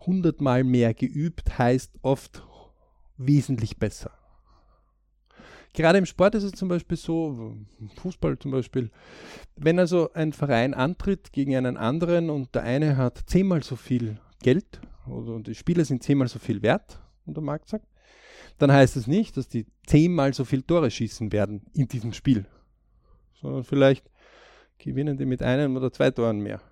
[0.00, 2.46] 100 Mal mehr geübt heißt oft
[3.16, 4.12] wesentlich besser.
[5.76, 7.54] Gerade im Sport ist es zum Beispiel so,
[7.96, 8.90] Fußball zum Beispiel,
[9.56, 14.18] wenn also ein Verein antritt gegen einen anderen und der eine hat zehnmal so viel
[14.42, 17.86] Geld oder die Spieler sind zehnmal so viel wert, und der Markt sagt,
[18.56, 22.46] dann heißt es nicht, dass die zehnmal so viel Tore schießen werden in diesem Spiel,
[23.34, 24.10] sondern vielleicht
[24.78, 26.62] gewinnen die mit einem oder zwei Toren mehr.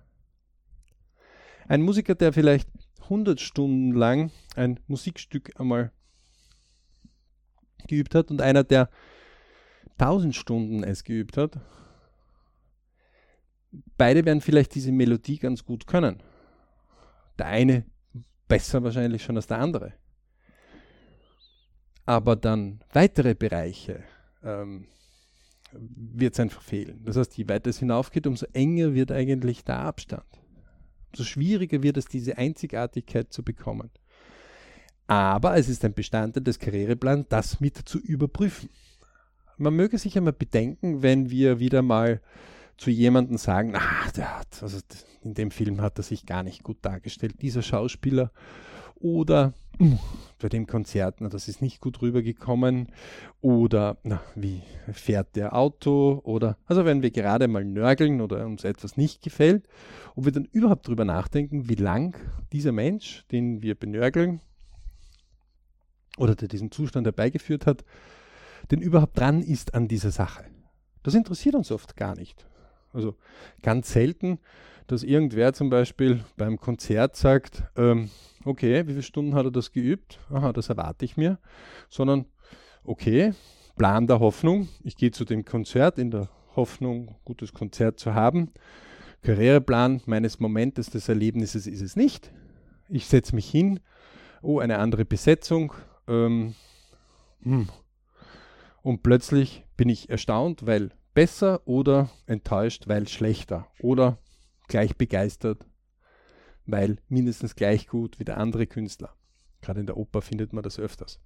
[1.67, 2.69] Ein Musiker, der vielleicht
[3.03, 5.91] 100 Stunden lang ein Musikstück einmal
[7.87, 8.89] geübt hat und einer, der
[9.97, 11.59] 1000 Stunden es geübt hat,
[13.97, 16.21] beide werden vielleicht diese Melodie ganz gut können.
[17.37, 17.85] Der eine
[18.47, 19.93] besser wahrscheinlich schon als der andere.
[22.05, 24.03] Aber dann weitere Bereiche,
[24.43, 24.87] ähm,
[25.77, 27.03] wird es einfach fehlen.
[27.03, 30.25] Das heißt, je weiter es hinaufgeht, umso enger wird eigentlich der Abstand.
[31.11, 33.89] Umso schwieriger wird es, diese Einzigartigkeit zu bekommen.
[35.07, 38.69] Aber es ist ein Bestandteil des Karriereplans, das mit zu überprüfen.
[39.57, 42.21] Man möge sich einmal bedenken, wenn wir wieder mal
[42.77, 44.79] zu jemandem sagen, ah, der hat, also
[45.23, 48.31] in dem Film hat er sich gar nicht gut dargestellt, dieser Schauspieler.
[48.95, 49.53] Oder
[50.39, 52.87] bei dem Konzert, na, das ist nicht gut rübergekommen.
[53.41, 56.21] Oder na, wie fährt der Auto?
[56.23, 59.67] Oder also wenn wir gerade mal nörgeln oder uns etwas nicht gefällt,
[60.15, 62.17] ob wir dann überhaupt darüber nachdenken, wie lang
[62.51, 64.41] dieser Mensch, den wir benörgeln
[66.17, 67.83] oder der diesen Zustand herbeigeführt hat,
[68.71, 70.45] denn überhaupt dran ist an dieser Sache.
[71.03, 72.47] Das interessiert uns oft gar nicht.
[72.93, 73.15] Also
[73.61, 74.39] ganz selten,
[74.87, 78.09] dass irgendwer zum Beispiel beim Konzert sagt, ähm,
[78.45, 80.19] okay, wie viele Stunden hat er das geübt?
[80.29, 81.39] Aha, das erwarte ich mir.
[81.89, 82.25] Sondern,
[82.83, 83.33] okay,
[83.75, 84.69] Plan der Hoffnung.
[84.83, 88.51] Ich gehe zu dem Konzert in der Hoffnung, gutes Konzert zu haben.
[89.21, 92.31] Karriereplan meines Momentes des Erlebnisses ist es nicht.
[92.87, 93.79] Ich setze mich hin.
[94.41, 95.73] Oh, eine andere Besetzung.
[96.07, 96.55] Ähm,
[97.41, 97.69] hm.
[98.81, 103.67] Und plötzlich bin ich erstaunt, weil besser oder enttäuscht, weil schlechter.
[103.79, 104.19] Oder
[104.67, 105.65] gleich begeistert,
[106.65, 109.15] weil mindestens gleich gut wie der andere Künstler.
[109.61, 111.19] Gerade in der Oper findet man das öfters.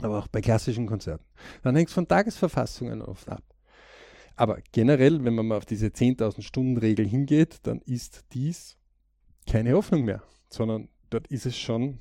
[0.00, 1.24] Aber auch bei klassischen Konzerten.
[1.62, 3.42] Dann hängt es von Tagesverfassungen oft ab.
[4.36, 8.78] Aber generell, wenn man mal auf diese 10.000 Stunden Regel hingeht, dann ist dies
[9.46, 11.98] keine Hoffnung mehr, sondern dort ist es schon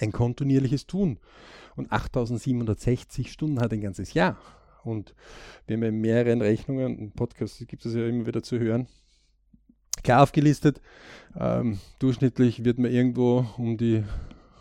[0.00, 1.18] ein kontinuierliches Tun.
[1.76, 4.36] Und 8.760 Stunden hat ein ganzes Jahr.
[4.82, 5.14] Und
[5.66, 8.88] wir haben ja in mehreren Rechnungen, im Podcast gibt es ja immer wieder zu hören,
[10.02, 10.80] klar aufgelistet.
[11.38, 14.04] Ähm, durchschnittlich wird man irgendwo um die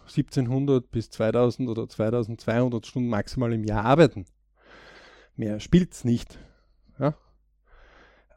[0.08, 4.25] 1700 bis 2000 oder 2200 Stunden maximal im Jahr arbeiten.
[5.36, 6.38] Mehr spielt es nicht.
[6.99, 7.15] Ja?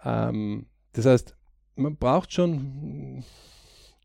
[0.05, 1.35] Ähm, das heißt,
[1.75, 3.25] man braucht schon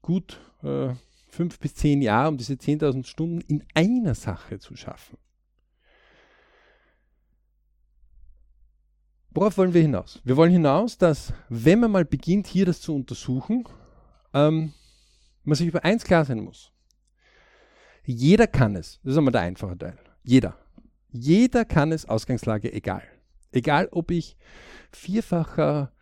[0.01, 0.93] gut äh,
[1.37, 5.17] fünf bis zehn Jahre, um diese 10.000 Stunden in einer Sache zu schaffen.
[9.29, 10.19] Worauf wollen wir hinaus?
[10.23, 13.65] Wir wollen hinaus, dass wenn man mal beginnt, hier das zu untersuchen,
[14.33, 14.73] ähm,
[15.43, 16.71] man sich über eins klar sein muss.
[18.03, 18.99] Jeder kann es.
[19.03, 19.99] Das ist einmal der einfache Teil.
[20.23, 20.57] Jeder.
[21.11, 23.03] Jeder kann es, Ausgangslage egal.
[23.51, 24.37] Egal, ob ich
[24.91, 25.93] vierfacher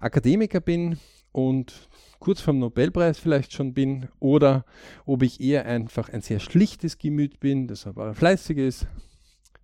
[0.00, 0.98] Akademiker bin
[1.32, 1.88] und
[2.22, 4.64] kurz vorm Nobelpreis vielleicht schon bin oder
[5.06, 8.86] ob ich eher einfach ein sehr schlichtes Gemüt bin, das aber fleißig ist.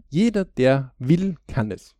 [0.09, 1.94] Jeder, der will, kann es.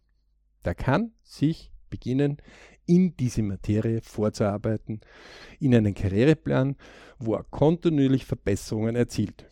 [0.65, 2.39] Der kann sich beginnen,
[2.87, 5.01] in diese Materie vorzuarbeiten,
[5.61, 6.75] in einen Karriereplan,
[7.21, 9.47] wo er kontinuierlich Verbesserungen erzielt.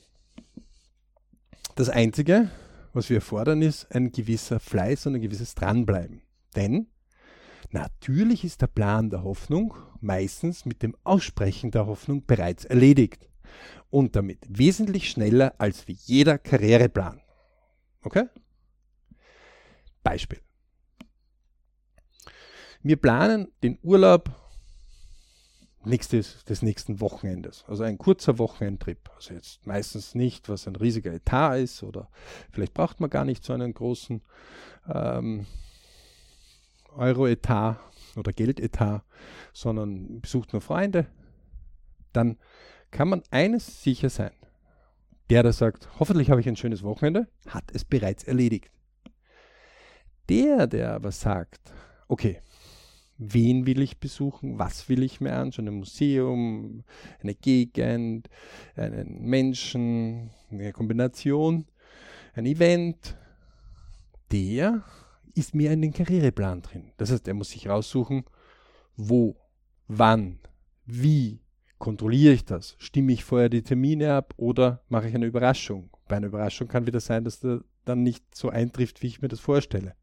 [1.77, 2.51] Das Einzige,
[2.92, 6.23] was wir fordern, ist ein gewisser Fleiß und ein gewisses Dranbleiben.
[6.57, 6.88] Denn
[7.71, 9.75] natürlich ist der Plan der Hoffnung
[10.07, 13.29] meistens mit dem Aussprechen der Hoffnung bereits erledigt
[13.90, 17.21] und damit wesentlich schneller als wie jeder Karriereplan.
[18.03, 18.25] Okay?
[20.03, 20.40] Beispiel.
[22.83, 24.31] Wir planen den Urlaub
[25.85, 27.64] nächstes, des nächsten Wochenendes.
[27.66, 29.11] Also ein kurzer Wochenendtrip.
[29.14, 32.09] Also jetzt meistens nicht, was ein riesiger Etat ist oder
[32.51, 34.23] vielleicht braucht man gar nicht so einen großen
[34.88, 35.47] ähm,
[36.95, 37.79] Euro-Etat
[38.16, 39.05] oder Geldetat,
[39.52, 41.07] sondern besucht nur Freunde.
[42.12, 42.38] Dann
[42.90, 44.33] kann man eines sicher sein.
[45.31, 48.70] Der, der sagt, hoffentlich habe ich ein schönes Wochenende, hat es bereits erledigt.
[50.29, 51.72] Der, der aber sagt,
[52.09, 52.40] okay,
[53.18, 56.85] wen will ich besuchen, was will ich mir anschauen, ein Museum,
[57.20, 58.29] eine Gegend,
[58.76, 61.66] einen Menschen, eine Kombination,
[62.35, 63.16] ein Event,
[64.33, 64.85] der
[65.37, 66.92] ist mehr in den Karriereplan drin.
[66.96, 68.25] Das heißt, er muss sich raussuchen,
[68.96, 69.37] wo,
[69.87, 70.38] wann,
[70.85, 71.40] wie
[71.79, 72.77] kontrolliere ich das?
[72.79, 75.90] Stimme ich vorher die Termine ab oder mache ich eine Überraschung?
[76.09, 79.29] Bei einer Überraschung kann wieder sein, dass der dann nicht so eintrifft, wie ich mir
[79.29, 79.94] das vorstelle.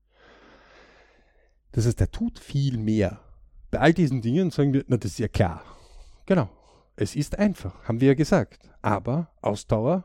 [1.72, 3.20] Das heißt, er tut viel mehr.
[3.72, 5.64] Bei all diesen Dingen sagen wir, na, das ist ja klar.
[6.26, 6.50] Genau.
[6.96, 8.70] Es ist einfach, haben wir ja gesagt.
[8.84, 10.04] Aber Ausdauer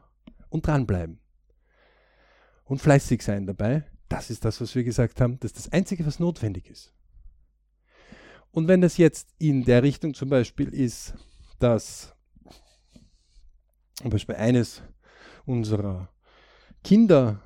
[0.49, 1.21] und dranbleiben.
[2.65, 6.07] Und fleißig sein dabei, das ist das, was wir gesagt haben, das ist das Einzige,
[6.07, 6.93] was notwendig ist.
[8.51, 11.15] Und wenn das jetzt in der Richtung zum Beispiel ist,
[11.59, 12.15] dass
[13.95, 14.83] zum Beispiel eines
[15.45, 16.09] unserer
[16.85, 17.43] Kinder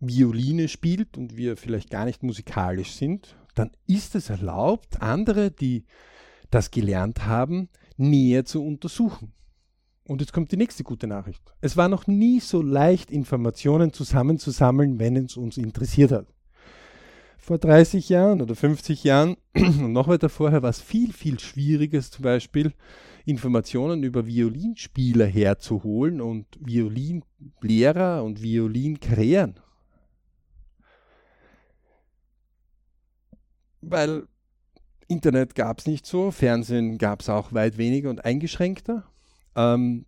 [0.00, 5.84] Violine spielt und wir vielleicht gar nicht musikalisch sind, dann ist es erlaubt, andere, die
[6.50, 9.32] das gelernt haben, näher zu untersuchen.
[10.06, 11.42] Und jetzt kommt die nächste gute Nachricht.
[11.60, 16.26] Es war noch nie so leicht, Informationen zusammenzusammeln, wenn es uns interessiert hat.
[17.38, 22.00] Vor 30 Jahren oder 50 Jahren und noch weiter vorher war es viel, viel schwieriger,
[22.00, 22.72] zum Beispiel
[23.24, 29.60] Informationen über Violinspieler herzuholen und Violinlehrer und Violinkrähen
[33.90, 34.26] weil
[35.08, 39.04] Internet gab es nicht so, Fernsehen gab es auch weit weniger und eingeschränkter.
[39.56, 40.06] Ähm,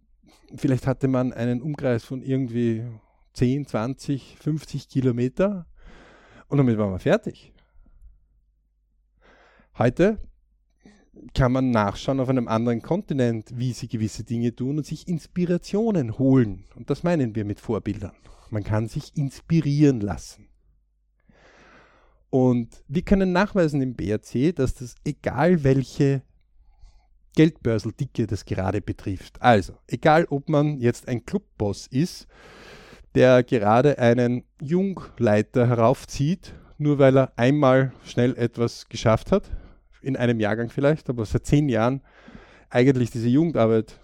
[0.55, 2.85] vielleicht hatte man einen Umkreis von irgendwie
[3.33, 5.67] 10, 20, 50 Kilometer
[6.49, 7.53] und damit war man fertig.
[9.77, 10.19] Heute
[11.35, 16.19] kann man nachschauen auf einem anderen Kontinent, wie sie gewisse Dinge tun und sich Inspirationen
[16.19, 16.65] holen.
[16.77, 18.13] Und das meinen wir mit Vorbildern.
[18.51, 20.49] Man kann sich inspirieren lassen.
[22.31, 26.23] Und wir können nachweisen im BRC, dass das egal welche
[27.35, 29.41] Geldbörseldicke das gerade betrifft.
[29.41, 32.27] Also, egal ob man jetzt ein Clubboss ist,
[33.15, 39.51] der gerade einen Jungleiter heraufzieht, nur weil er einmal schnell etwas geschafft hat,
[40.03, 42.03] in einem Jahrgang vielleicht, aber seit zehn Jahren
[42.71, 43.99] eigentlich diese Jugendarbeit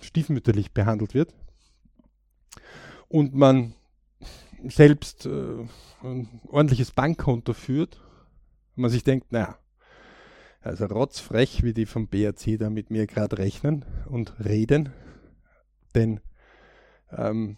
[0.00, 1.34] stiefmütterlich behandelt wird
[3.08, 3.74] und man
[4.68, 5.66] selbst äh,
[6.02, 8.00] ein ordentliches Bankkonto führt
[8.78, 9.58] man sich denkt, naja,
[10.68, 14.90] also rotzfrech, wie die vom BRC da mit mir gerade rechnen und reden,
[15.94, 16.20] denn
[17.10, 17.56] ähm,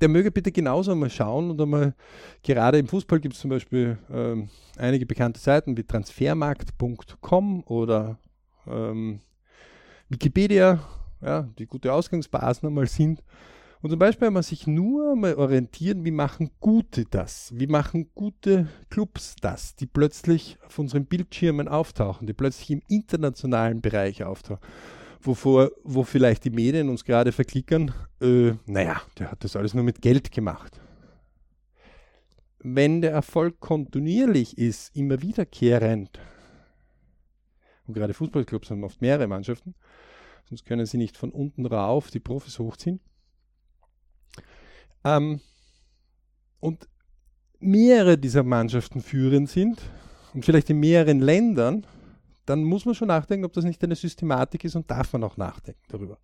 [0.00, 1.94] der möge bitte genauso mal schauen und einmal,
[2.42, 8.18] gerade im Fußball gibt es zum Beispiel ähm, einige bekannte Seiten wie transfermarkt.com oder
[8.66, 9.20] ähm,
[10.08, 10.80] Wikipedia,
[11.20, 13.22] ja, die gute Ausgangsbasen einmal sind
[13.82, 17.52] Und zum Beispiel wenn man sich nur mal orientieren, wie machen Gute das?
[17.56, 23.80] Wie machen gute Clubs das, die plötzlich auf unseren Bildschirmen auftauchen, die plötzlich im internationalen
[23.80, 24.62] Bereich auftauchen?
[25.20, 29.84] Wovor, wo vielleicht die Medien uns gerade verklickern, äh, naja, der hat das alles nur
[29.84, 30.80] mit Geld gemacht.
[32.60, 36.20] Wenn der Erfolg kontinuierlich ist, immer wiederkehrend,
[37.86, 39.74] und gerade Fußballclubs haben oft mehrere Mannschaften,
[40.48, 43.00] sonst können sie nicht von unten rauf die Profis hochziehen.
[45.04, 45.40] Ähm,
[46.60, 46.88] und
[47.58, 49.80] mehrere dieser Mannschaften führend sind
[50.34, 51.86] und vielleicht in mehreren Ländern,
[52.46, 55.36] dann muss man schon nachdenken, ob das nicht eine Systematik ist und darf man auch
[55.36, 56.18] nachdenken darüber.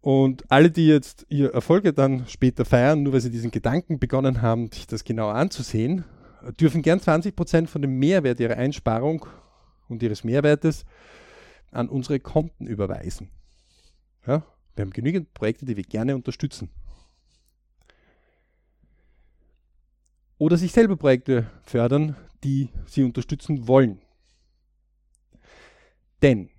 [0.00, 4.42] Und alle, die jetzt ihr Erfolge dann später feiern, nur weil sie diesen Gedanken begonnen
[4.42, 6.04] haben, sich das genauer anzusehen,
[6.60, 9.26] dürfen gern 20% von dem Mehrwert ihrer Einsparung
[9.88, 10.84] und ihres Mehrwertes
[11.72, 13.30] an unsere Konten überweisen.
[14.26, 14.44] Ja,
[14.78, 16.70] wir haben genügend Projekte, die wir gerne unterstützen.
[20.38, 22.14] Oder sich selber Projekte fördern,
[22.44, 24.00] die sie unterstützen wollen.
[26.22, 26.50] Denn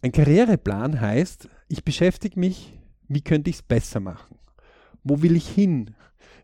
[0.00, 2.72] ein Karriereplan heißt, ich beschäftige mich,
[3.06, 4.38] wie könnte ich es besser machen?
[5.04, 5.94] Wo will ich hin?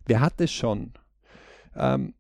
[0.05, 0.93] Wer hat es schon?
[1.75, 2.15] Ähm,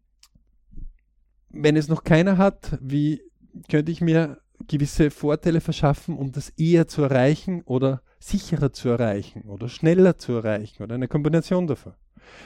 [1.50, 3.20] wenn es noch keiner hat, wie
[3.68, 9.42] könnte ich mir gewisse Vorteile verschaffen, um das eher zu erreichen oder sicherer zu erreichen
[9.42, 11.94] oder schneller zu erreichen oder eine Kombination davon.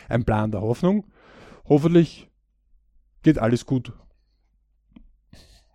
[0.09, 1.07] Ein Plan der Hoffnung.
[1.69, 2.31] Hoffentlich
[3.23, 3.93] geht alles gut.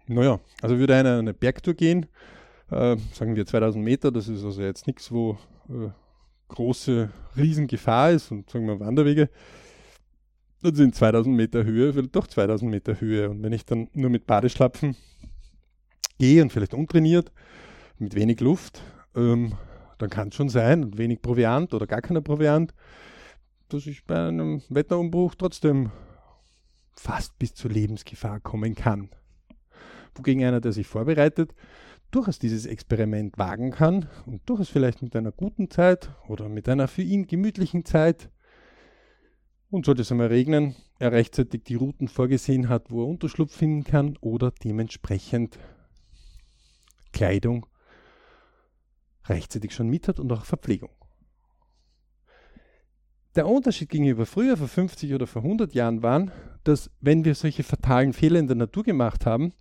[0.08, 2.08] Naja, also würde einer eine Bergtour gehen,
[2.72, 5.38] äh, sagen wir 2000 Meter, das ist also jetzt nichts, wo
[5.70, 5.90] äh,
[6.48, 9.30] große Riesengefahr ist und sagen wir Wanderwege,
[10.64, 13.30] dann sind 2000 Meter Höhe, vielleicht doch 2000 Meter Höhe.
[13.30, 14.96] Und wenn ich dann nur mit Badeschlapfen
[16.18, 17.32] gehe und vielleicht untrainiert,
[18.00, 18.82] mit wenig Luft,
[19.16, 19.54] ähm,
[20.02, 22.74] dann kann es schon sein, wenig Proviant oder gar keiner Proviant,
[23.70, 25.92] dass ich bei einem Wetterumbruch trotzdem
[26.96, 29.10] fast bis zur Lebensgefahr kommen kann.
[30.16, 31.54] Wogegen einer, der sich vorbereitet,
[32.10, 36.88] durchaus dieses Experiment wagen kann und durchaus vielleicht mit einer guten Zeit oder mit einer
[36.88, 38.30] für ihn gemütlichen Zeit
[39.70, 43.86] und sollte es einmal regnen, er rechtzeitig die Routen vorgesehen hat, wo er Unterschlupf finden
[43.86, 45.58] kann oder dementsprechend
[47.14, 47.66] Kleidung
[49.32, 50.90] rechtzeitig schon mit hat und auch Verpflegung.
[53.36, 56.28] Der Unterschied gegenüber früher, vor 50 oder vor 100 Jahren, war,
[56.66, 59.54] dass wenn wir solche fatalen Fehler in der Natur gemacht haben,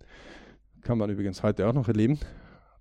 [0.81, 2.19] kann man übrigens heute auch noch erleben,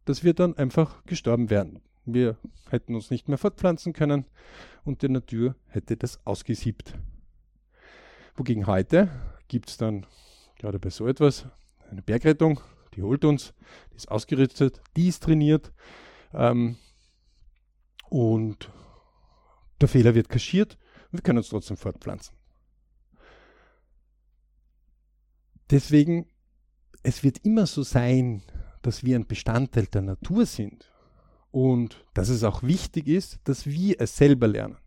[0.04, 1.80] dass wir dann einfach gestorben wären.
[2.06, 2.36] Wir
[2.70, 4.24] hätten uns nicht mehr fortpflanzen können
[4.84, 6.94] und die Natur hätte das ausgesiebt.
[8.34, 9.10] Wogegen heute
[9.46, 10.06] gibt es dann
[10.58, 11.46] gerade bei so etwas
[11.88, 12.60] eine Bergrettung,
[12.94, 13.54] die holt uns,
[13.92, 15.72] die ist ausgerüstet, die ist trainiert
[16.32, 16.76] ähm,
[18.08, 18.70] und
[19.80, 22.36] der Fehler wird kaschiert und wir können uns trotzdem fortpflanzen.
[25.70, 26.26] Deswegen,
[27.02, 28.42] es wird immer so sein,
[28.82, 30.90] dass wir ein Bestandteil der Natur sind
[31.50, 34.78] und dass es auch wichtig ist, dass wir es selber lernen.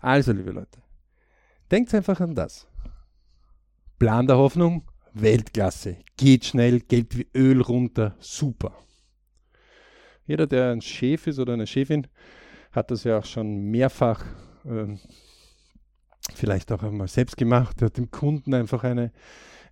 [0.00, 0.82] Also, liebe Leute,
[1.70, 2.66] Denkt einfach an das.
[3.98, 5.98] Plan der Hoffnung, Weltklasse.
[6.16, 8.72] Geht schnell, geht wie Öl runter, super.
[10.28, 12.06] Jeder, der ein Chef ist oder eine Chefin,
[12.70, 14.24] hat das ja auch schon mehrfach
[14.64, 15.00] ähm,
[16.34, 17.80] vielleicht auch einmal selbst gemacht.
[17.82, 19.10] Er hat dem Kunden einfach eine,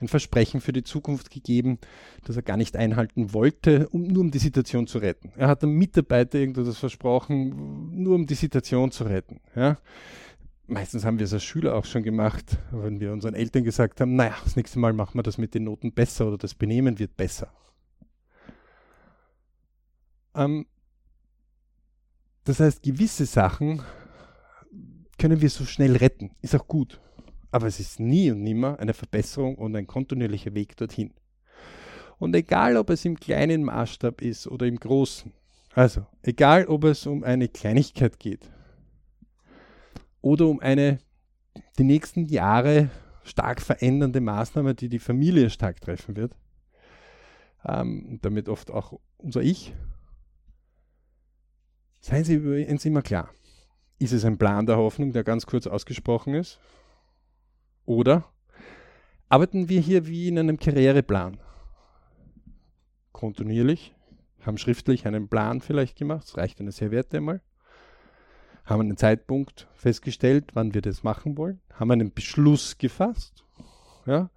[0.01, 1.79] ein Versprechen für die Zukunft gegeben,
[2.25, 5.31] das er gar nicht einhalten wollte, um, nur um die Situation zu retten.
[5.37, 9.41] Er hat einem Mitarbeiter irgendetwas versprochen, nur um die Situation zu retten.
[9.55, 9.77] Ja?
[10.67, 14.17] meistens haben wir es als Schüler auch schon gemacht, wenn wir unseren Eltern gesagt haben,
[14.17, 17.17] naja, das nächste Mal machen wir das mit den Noten besser oder das Benehmen wird
[17.17, 17.53] besser.
[20.37, 20.67] Ähm,
[22.45, 23.83] das heißt, gewisse Sachen
[25.19, 27.01] können wir so schnell retten, ist auch gut.
[27.51, 31.13] Aber es ist nie und nimmer eine Verbesserung und ein kontinuierlicher Weg dorthin.
[32.19, 35.33] Und egal, ob es im kleinen Maßstab ist oder im großen,
[35.75, 38.51] also egal, ob es um eine Kleinigkeit geht,
[40.23, 40.99] oder um eine
[41.79, 42.91] die nächsten Jahre
[43.23, 46.33] stark verändernde Maßnahme, die die Familie stark treffen wird.
[47.65, 49.75] Ähm, damit oft auch unser Ich.
[52.07, 53.31] Seien Sie übrigens immer klar.
[53.99, 56.61] Ist es ein Plan der Hoffnung, der ganz kurz ausgesprochen ist?
[57.85, 58.25] Oder
[59.29, 61.41] arbeiten wir hier wie in einem Karriereplan?
[63.11, 63.93] Kontinuierlich,
[64.43, 67.41] haben schriftlich einen Plan vielleicht gemacht, es reicht eine Serviette einmal
[68.65, 73.45] haben einen Zeitpunkt festgestellt, wann wir das machen wollen, haben einen Beschluss gefasst.
[74.07, 74.31] Ja.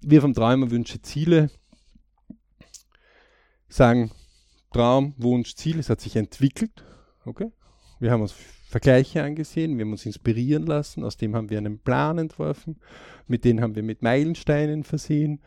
[0.00, 1.50] Wir vom Träumer Wünsche Ziele
[3.68, 4.10] sagen
[4.72, 6.84] Traum, Wunsch, Ziel, es hat sich entwickelt.
[7.24, 7.50] Okay?
[7.98, 8.34] Wir haben uns
[8.70, 12.76] Vergleiche angesehen, wir haben uns inspirieren lassen, aus dem haben wir einen Plan entworfen,
[13.26, 15.40] mit dem haben wir mit Meilensteinen versehen,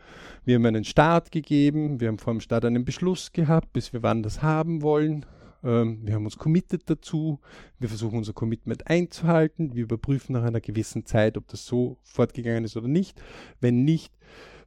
[0.44, 4.02] wir haben einen Start gegeben, wir haben vor dem Start einen Beschluss gehabt, bis wir
[4.02, 5.24] wann das haben wollen,
[5.64, 7.40] ähm, wir haben uns committed dazu,
[7.78, 12.64] wir versuchen unser Commitment einzuhalten, wir überprüfen nach einer gewissen Zeit, ob das so fortgegangen
[12.64, 13.22] ist oder nicht,
[13.58, 14.12] wenn nicht,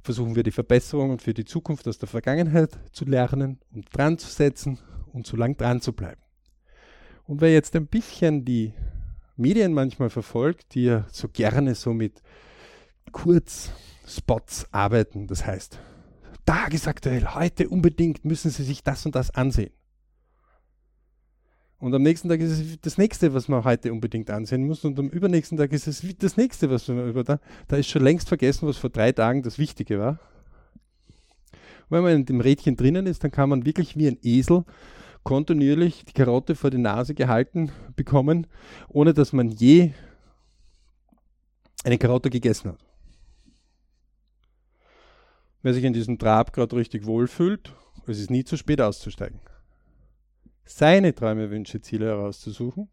[0.02, 4.28] versuchen wir die Verbesserungen für die Zukunft aus der Vergangenheit zu lernen und dran zu
[4.28, 4.80] setzen
[5.14, 6.22] und so lang dran zu bleiben.
[7.26, 8.74] Und wer jetzt ein bisschen die
[9.36, 12.22] Medien manchmal verfolgt, die ja so gerne so mit
[13.12, 15.80] Kurzspots arbeiten, das heißt,
[16.46, 19.72] tagesaktuell, heute unbedingt müssen Sie sich das und das ansehen.
[21.80, 24.84] Und am nächsten Tag ist es das nächste, was man heute unbedingt ansehen muss.
[24.84, 27.40] Und am übernächsten Tag ist es das nächste, was man über da.
[27.68, 30.20] Da ist schon längst vergessen, was vor drei Tagen das Wichtige war.
[31.90, 34.66] Und wenn man in dem Rädchen drinnen ist, dann kann man wirklich wie ein Esel
[35.24, 38.48] kontinuierlich die Karotte vor die Nase gehalten bekommen,
[38.88, 39.92] ohne dass man je
[41.84, 42.80] eine Karotte gegessen hat.
[45.62, 47.74] Wer sich in diesem Trab gerade richtig wohlfühlt,
[48.08, 49.40] es ist nie zu spät auszusteigen.
[50.68, 52.90] Seine Träume, Wünsche, Ziele herauszusuchen,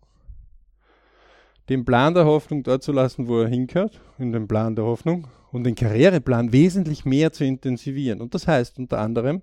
[1.69, 5.29] den Plan der Hoffnung dort zu lassen, wo er hinkört, in den Plan der Hoffnung,
[5.51, 8.21] und den Karriereplan wesentlich mehr zu intensivieren.
[8.21, 9.43] Und das heißt unter anderem,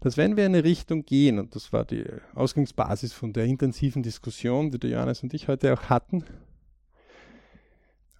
[0.00, 4.02] dass wenn wir in eine Richtung gehen, und das war die Ausgangsbasis von der intensiven
[4.02, 6.24] Diskussion, die der Johannes und ich heute auch hatten,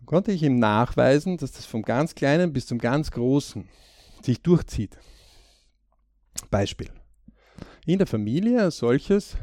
[0.04, 3.68] konnte ich ihm nachweisen, dass das vom ganz Kleinen bis zum ganz Großen
[4.22, 4.98] sich durchzieht.
[6.50, 6.88] Beispiel.
[7.88, 9.38] In der Familie als solches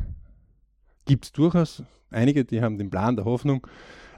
[1.06, 1.82] gibt es durchaus
[2.12, 3.66] einige, die haben den Plan der Hoffnung,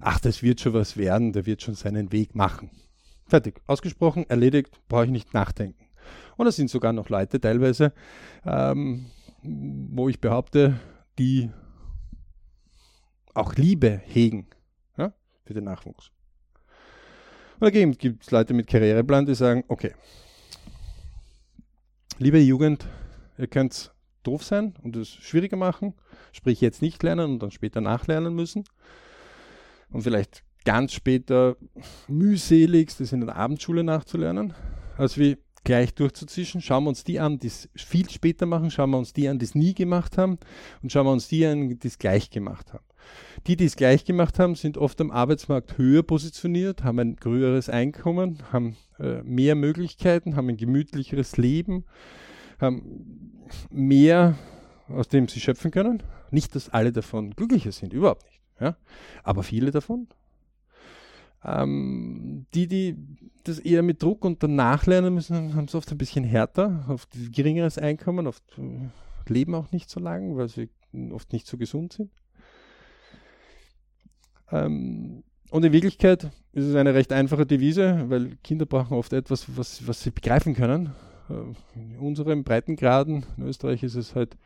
[0.02, 2.70] ach, das wird schon was werden, der wird schon seinen Weg machen.
[3.26, 5.88] Fertig, ausgesprochen, erledigt, brauche ich nicht nachdenken.
[6.36, 7.94] Und es sind sogar noch Leute teilweise,
[8.46, 9.06] ähm,
[9.44, 10.78] wo ich behaupte,
[11.18, 11.50] die
[13.34, 14.48] auch Liebe hegen
[14.98, 15.14] ja,
[15.46, 16.12] für den Nachwuchs.
[17.62, 19.94] Und dagegen gibt es Leute mit Karriereplan, die sagen, okay,
[22.18, 22.86] liebe Jugend,
[23.38, 23.94] ihr könnt
[24.28, 25.94] doof sein und es schwieriger machen,
[26.34, 28.64] sprich jetzt nicht lernen und dann später nachlernen müssen
[29.92, 31.56] und vielleicht ganz später
[32.08, 34.54] mühseligst das in der Abendschule nachzulernen,
[34.98, 36.62] als wie gleich durchzuzischen.
[36.62, 39.40] Schauen wir uns die an, die es viel später machen, schauen wir uns die an,
[39.40, 40.40] die es nie gemacht haben
[40.82, 42.84] und schauen wir uns die an, die es gleich gemacht haben.
[43.48, 47.70] Die, die es gleich gemacht haben, sind oft am Arbeitsmarkt höher positioniert, haben ein größeres
[47.70, 51.86] Einkommen, haben äh, mehr Möglichkeiten, haben ein gemütlicheres Leben,
[52.60, 53.37] haben
[53.70, 54.36] mehr,
[54.90, 56.04] aus dem sie schöpfen können.
[56.32, 58.42] Nicht, dass alle davon glücklicher sind, überhaupt nicht.
[58.60, 58.76] Ja?
[59.24, 60.08] Aber viele davon
[61.44, 62.96] ähm, die, die
[63.44, 67.10] das eher mit Druck und danach lernen müssen, haben es oft ein bisschen härter, oft
[67.32, 68.90] geringeres Einkommen, oft äh,
[69.32, 70.70] leben auch nicht so lange, weil sie
[71.12, 72.12] oft nicht so gesund sind.
[74.52, 79.46] Ähm, und in Wirklichkeit ist es eine recht einfache Devise, weil Kinder brauchen oft etwas,
[79.56, 80.94] was, was sie begreifen können.
[81.30, 84.38] Äh, in unseren Breitengraden, in Österreich ist es halt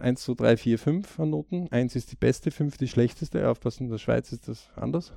[0.00, 1.68] 1, 2, 3, 4, 5 an Noten.
[1.70, 3.48] 1 ist die beste, 5 die schlechteste.
[3.48, 5.12] Aufpassen, in der Schweiz ist das anders.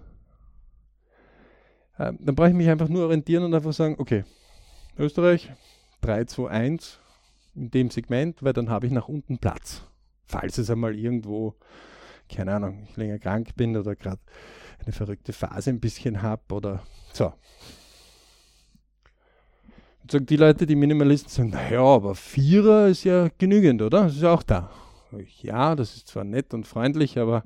[1.97, 4.23] Ähm, dann brauche ich mich einfach nur orientieren und einfach sagen, okay,
[4.97, 5.51] Österreich
[6.01, 6.99] 3, 2, 1
[7.55, 9.83] in dem Segment, weil dann habe ich nach unten Platz.
[10.25, 11.55] Falls es einmal irgendwo,
[12.29, 14.21] keine Ahnung, ich länger krank bin oder gerade
[14.83, 17.33] eine verrückte Phase ein bisschen habe oder so.
[20.01, 24.03] Und sagen die Leute, die Minimalisten sagen, naja, aber Vierer ist ja genügend, oder?
[24.03, 24.69] Das ist ja auch da.
[25.41, 27.43] Ja, das ist zwar nett und freundlich, aber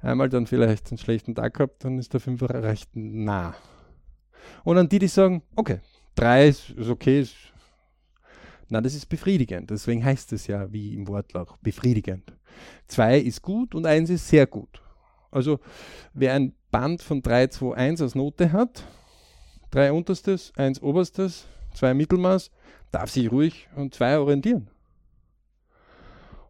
[0.00, 3.54] einmal dann vielleicht einen schlechten Tag gehabt, dann ist der Fünfer recht nah.
[4.64, 5.80] Und an die, die sagen, okay,
[6.14, 7.34] drei ist, ist okay, ist,
[8.68, 9.70] na, das ist befriedigend.
[9.70, 12.32] Deswegen heißt es ja wie im Wortlaut befriedigend.
[12.86, 14.82] Zwei ist gut und eins ist sehr gut.
[15.30, 15.60] Also
[16.12, 18.84] wer ein Band von 3, 2, 1 als Note hat,
[19.70, 22.50] drei unterstes, eins oberstes, zwei Mittelmaß,
[22.90, 24.68] darf sich ruhig und zwei orientieren.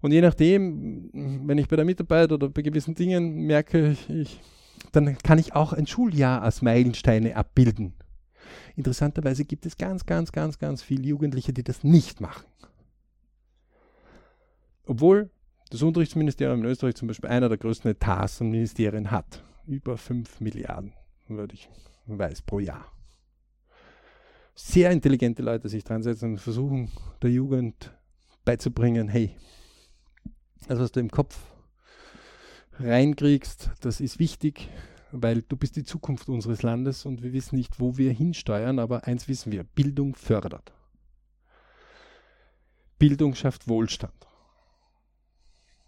[0.00, 1.10] Und je nachdem,
[1.46, 4.40] wenn ich bei der Mitarbeit oder bei gewissen Dingen merke, ich
[4.92, 7.94] dann kann ich auch ein Schuljahr als Meilensteine abbilden.
[8.76, 12.46] Interessanterweise gibt es ganz, ganz, ganz, ganz viele Jugendliche, die das nicht machen.
[14.86, 15.30] Obwohl
[15.70, 19.42] das Unterrichtsministerium in Österreich zum Beispiel einer der größten Etats und Ministerien hat.
[19.66, 20.94] Über 5 Milliarden,
[21.28, 21.68] würde ich
[22.06, 22.86] weiß, pro Jahr.
[24.62, 26.92] Sehr intelligente Leute sich dran setzen und versuchen,
[27.22, 27.92] der Jugend
[28.44, 29.34] beizubringen, hey,
[30.68, 31.38] das, was du im Kopf
[32.78, 34.68] reinkriegst, das ist wichtig,
[35.12, 39.06] weil du bist die Zukunft unseres Landes und wir wissen nicht, wo wir hinsteuern, aber
[39.06, 40.72] eins wissen wir, Bildung fördert.
[42.98, 44.28] Bildung schafft Wohlstand.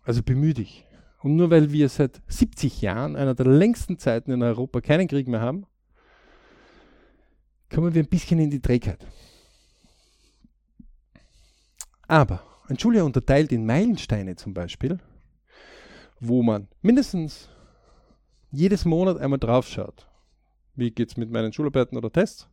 [0.02, 0.86] Also bemühe dich
[1.22, 5.28] Und nur weil wir seit 70 Jahren, einer der längsten Zeiten in Europa, keinen Krieg
[5.28, 5.66] mehr haben,
[7.72, 9.04] kommen wir ein bisschen in die Trägheit.
[12.06, 14.98] Aber ein Schuljahr unterteilt in Meilensteine zum Beispiel,
[16.20, 17.48] wo man mindestens
[18.50, 20.06] jedes Monat einmal drauf schaut.
[20.74, 22.48] Wie geht es mit meinen Schularbeiten oder Tests?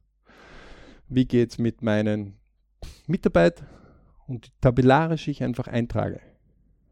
[1.08, 2.38] Wie geht es mit meinen
[3.08, 3.64] Mitarbeit?
[4.28, 6.22] Und tabellarisch ich einfach eintrage.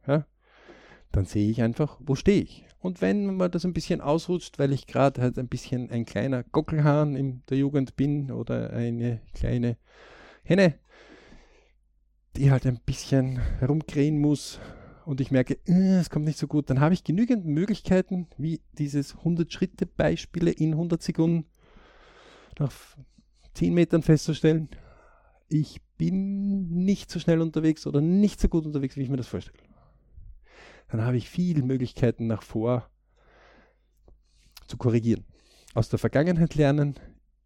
[0.07, 0.25] Ja?
[1.11, 2.65] Dann sehe ich einfach, wo stehe ich.
[2.79, 6.43] Und wenn man das ein bisschen ausrutscht, weil ich gerade halt ein bisschen ein kleiner
[6.43, 9.77] Gockelhahn in der Jugend bin oder eine kleine
[10.43, 10.75] Henne,
[12.35, 14.59] die halt ein bisschen herumkrähen muss
[15.05, 18.61] und ich merke, äh, es kommt nicht so gut, dann habe ich genügend Möglichkeiten, wie
[18.77, 21.45] dieses 100-Schritte-Beispiele in 100 Sekunden
[22.59, 22.71] nach
[23.53, 24.69] 10 Metern festzustellen,
[25.49, 29.27] ich bin nicht so schnell unterwegs oder nicht so gut unterwegs, wie ich mir das
[29.27, 29.57] vorstelle.
[30.88, 32.89] Dann habe ich viele Möglichkeiten nach vor
[34.67, 35.25] zu korrigieren.
[35.73, 36.95] Aus der Vergangenheit lernen,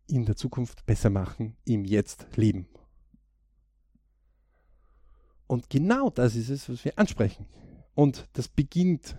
[0.07, 2.67] in der Zukunft besser machen, im Jetzt leben.
[5.47, 7.45] Und genau das ist es, was wir ansprechen.
[7.93, 9.17] Und das beginnt,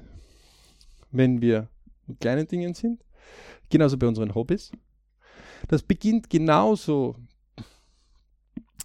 [1.10, 1.68] wenn wir
[2.06, 3.04] mit kleinen Dingen sind,
[3.68, 4.72] genauso bei unseren Hobbys.
[5.68, 7.16] Das beginnt genauso,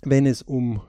[0.01, 0.81] wenn es um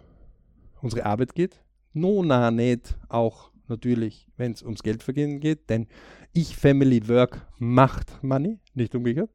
[0.83, 1.63] unsere Arbeit geht.
[1.93, 5.87] Nona nicht auch natürlich, wenn es ums Geldverdienen geht, denn
[6.33, 9.31] ich, Family, Work macht Money, nicht umgekehrt.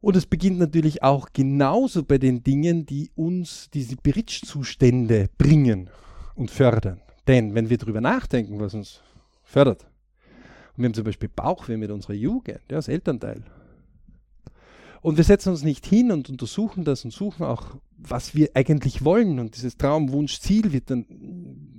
[0.00, 5.90] Und es beginnt natürlich auch genauso bei den Dingen, die uns diese Bridge-Zustände bringen
[6.34, 7.00] und fördern.
[7.28, 9.00] Denn wenn wir darüber nachdenken, was uns
[9.44, 9.86] fördert,
[10.76, 13.44] und wir haben zum Beispiel Bauchweh mit unserer Jugend, ja, als Elternteil,
[15.02, 19.04] und wir setzen uns nicht hin und untersuchen das und suchen auch, was wir eigentlich
[19.04, 19.40] wollen.
[19.40, 21.04] Und dieses Traum, Wunsch, Ziel wird dann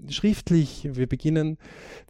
[0.09, 1.57] schriftlich, wir beginnen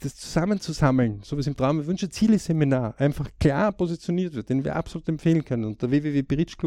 [0.02, 4.64] das zusammenzusammeln, so wie es im Traum, Wünsche, Ziele Seminar einfach klar positioniert wird, den
[4.64, 5.66] wir absolut empfehlen können.
[5.66, 6.24] Und der www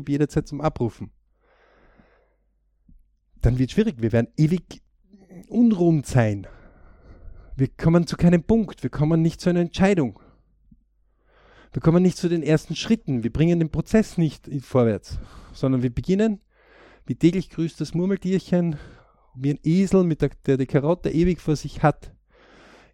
[0.08, 1.10] jederzeit zum Abrufen.
[3.40, 3.96] Dann wird es schwierig.
[3.98, 4.82] Wir werden ewig
[5.48, 6.46] unrund sein.
[7.56, 8.82] Wir kommen zu keinem Punkt.
[8.82, 10.20] Wir kommen nicht zu einer Entscheidung.
[11.72, 13.22] Wir kommen nicht zu den ersten Schritten.
[13.22, 15.18] Wir bringen den Prozess nicht vorwärts,
[15.52, 16.40] sondern wir beginnen
[17.06, 18.76] wie täglich grüßt das Murmeltierchen,
[19.36, 22.12] wie ein Esel, mit der, der die Karotte ewig vor sich hat,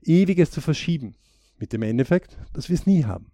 [0.02, 1.14] ewiges zu verschieben.
[1.58, 3.30] Mit dem Endeffekt, dass wir es nie haben.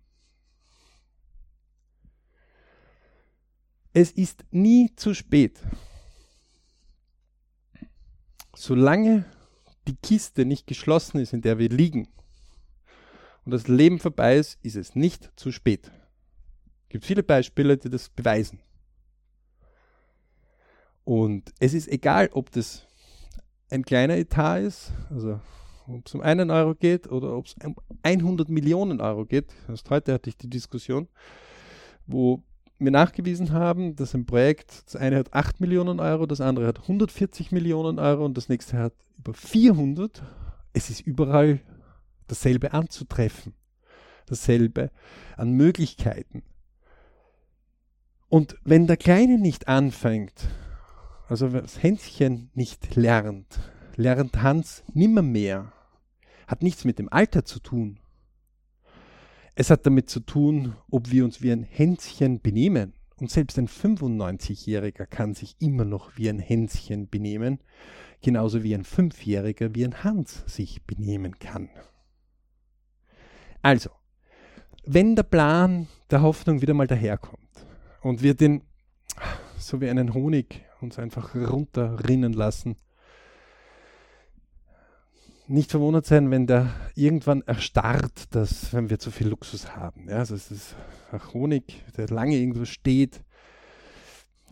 [3.95, 5.61] Es ist nie zu spät.
[8.55, 9.25] Solange
[9.87, 12.09] die Kiste nicht geschlossen ist, in der wir liegen,
[13.45, 15.91] und das Leben vorbei ist, ist es nicht zu spät.
[16.83, 18.61] Es gibt viele Beispiele, die das beweisen.
[21.05, 22.88] Und es ist egal, ob das
[23.71, 25.41] ein kleiner Etat ist, also
[25.87, 29.55] ob es um einen Euro geht oder ob es um 100 Millionen Euro geht.
[29.69, 31.09] Erst heute hatte ich die Diskussion,
[32.07, 32.43] wo
[32.79, 36.81] wir nachgewiesen haben, dass ein Projekt, das eine hat 8 Millionen Euro, das andere hat
[36.81, 40.23] 140 Millionen Euro und das nächste hat über 400.
[40.73, 41.61] Es ist überall
[42.29, 43.55] dasselbe anzutreffen,
[44.27, 44.91] dasselbe
[45.37, 46.43] an Möglichkeiten.
[48.29, 50.49] Und wenn der Kleine nicht anfängt,
[51.29, 53.61] also was Hänschen nicht lernt,
[53.97, 55.73] lernt Hans nimmermehr.
[56.47, 58.01] Hat nichts mit dem Alter zu tun.
[59.55, 62.95] Es hat damit zu tun, ob wir uns wie ein Hänschen benehmen.
[63.17, 67.59] Und selbst ein 95-Jähriger kann sich immer noch wie ein Hänschen benehmen,
[68.23, 71.69] genauso wie ein Fünfjähriger wie ein Hans sich benehmen kann.
[73.61, 73.91] Also,
[74.87, 77.67] wenn der Plan der Hoffnung wieder mal daherkommt
[78.01, 78.63] und wir den
[79.59, 82.77] so wie einen Honig uns einfach runterrinnen lassen.
[85.47, 90.09] Nicht verwundert sein, wenn der irgendwann erstarrt, dass, wenn wir zu viel Luxus haben.
[90.09, 90.77] Ja, also es ist
[91.33, 93.23] Honig, der lange irgendwo steht,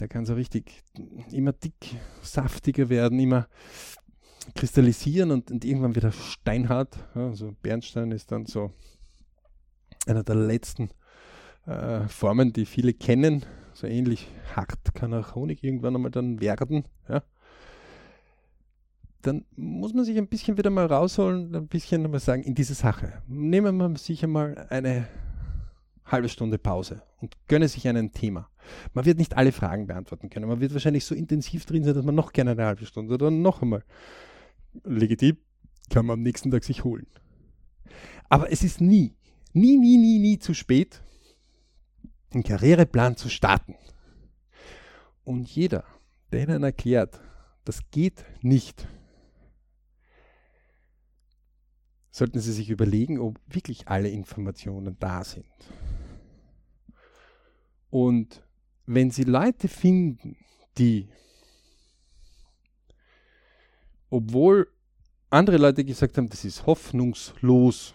[0.01, 0.83] der kann so richtig
[1.31, 3.47] immer dick, saftiger werden, immer
[4.55, 6.97] kristallisieren und, und irgendwann wieder steinhart.
[7.14, 8.72] Ja, also Bernstein ist dann so
[10.07, 10.91] einer der letzten
[11.66, 13.45] äh, Formen, die viele kennen
[13.77, 17.22] so ähnlich hart kann auch Honig irgendwann einmal dann werden, ja,
[19.22, 22.74] dann muss man sich ein bisschen wieder mal rausholen, ein bisschen mal sagen, in diese
[22.74, 23.22] Sache.
[23.27, 25.09] Nehmen wir sich einmal eine
[26.05, 28.49] halbe Stunde Pause und gönne sich ein Thema.
[28.95, 30.49] Man wird nicht alle Fragen beantworten können.
[30.49, 33.31] Man wird wahrscheinlich so intensiv drin sein, dass man noch gerne eine halbe Stunde oder
[33.31, 33.83] noch einmal
[34.85, 35.37] legitim
[35.91, 37.07] kann man am nächsten Tag sich holen.
[38.29, 39.14] Aber es ist nie,
[39.53, 41.03] nie, nie, nie, nie zu spät,
[42.33, 43.77] einen Karriereplan zu starten.
[45.24, 45.85] Und jeder,
[46.33, 47.20] der Ihnen erklärt,
[47.64, 48.87] das geht nicht,
[52.11, 55.45] sollten Sie sich überlegen, ob wirklich alle Informationen da sind.
[57.91, 58.43] Und
[58.87, 60.37] wenn Sie Leute finden,
[60.79, 61.09] die,
[64.11, 64.70] obwohl
[65.29, 67.95] andere Leute gesagt haben, das ist hoffnungslos,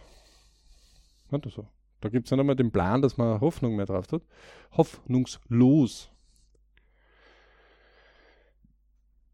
[1.50, 1.68] so.
[2.02, 4.24] Da gibt es nicht einmal den Plan, dass man Hoffnung mehr drauf tut,
[4.72, 6.12] hoffnungslos.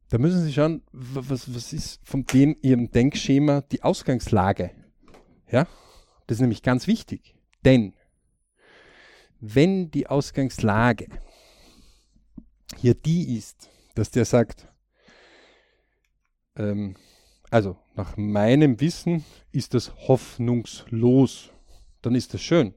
[0.09, 4.71] Da müssen Sie schauen, was, was ist von dem Ihrem Denkschema die Ausgangslage.
[5.49, 5.67] Ja,
[6.27, 7.93] das ist nämlich ganz wichtig, denn
[9.39, 11.07] wenn die Ausgangslage
[12.75, 14.67] hier die ist, dass der sagt,
[16.55, 16.95] ähm,
[17.49, 21.51] also nach meinem Wissen ist das hoffnungslos,
[22.01, 22.73] dann ist das schön.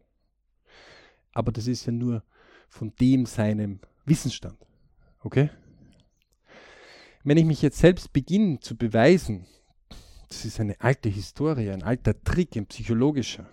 [1.33, 2.23] Aber das ist ja nur
[2.69, 4.59] von dem seinem Wissensstand.
[5.21, 5.51] Okay?
[7.23, 9.47] Wenn ich mich jetzt selbst beginne zu beweisen,
[10.29, 13.49] das ist eine alte Historie, ein alter Trick, ein psychologischer.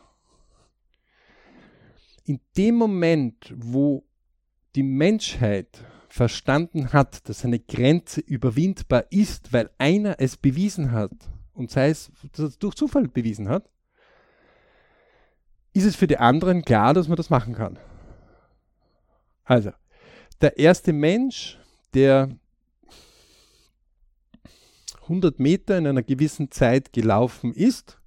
[2.23, 4.05] In dem Moment, wo
[4.75, 11.11] die Menschheit verstanden hat, dass eine Grenze überwindbar ist, weil einer es bewiesen hat
[11.53, 12.11] und sei es
[12.59, 13.69] durch Zufall bewiesen hat,
[15.77, 17.77] ist es für die anderen klar, dass man das machen kann.
[19.43, 19.71] Also,
[20.41, 21.59] der erste Mensch,
[21.93, 22.29] der
[25.03, 27.99] 100 Meter in einer gewissen Zeit gelaufen ist,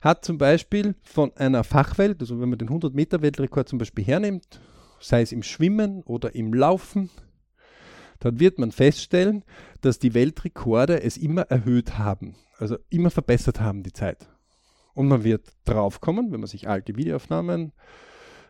[0.00, 4.04] hat zum Beispiel von einer Fachwelt, also wenn man den 100 Meter Weltrekord zum Beispiel
[4.04, 4.60] hernimmt,
[5.00, 7.10] sei es im Schwimmen oder im Laufen,
[8.18, 9.44] dann wird man feststellen,
[9.82, 14.28] dass die Weltrekorde es immer erhöht haben, also immer verbessert haben die Zeit.
[14.96, 17.72] Und man wird draufkommen, wenn man sich alte Videoaufnahmen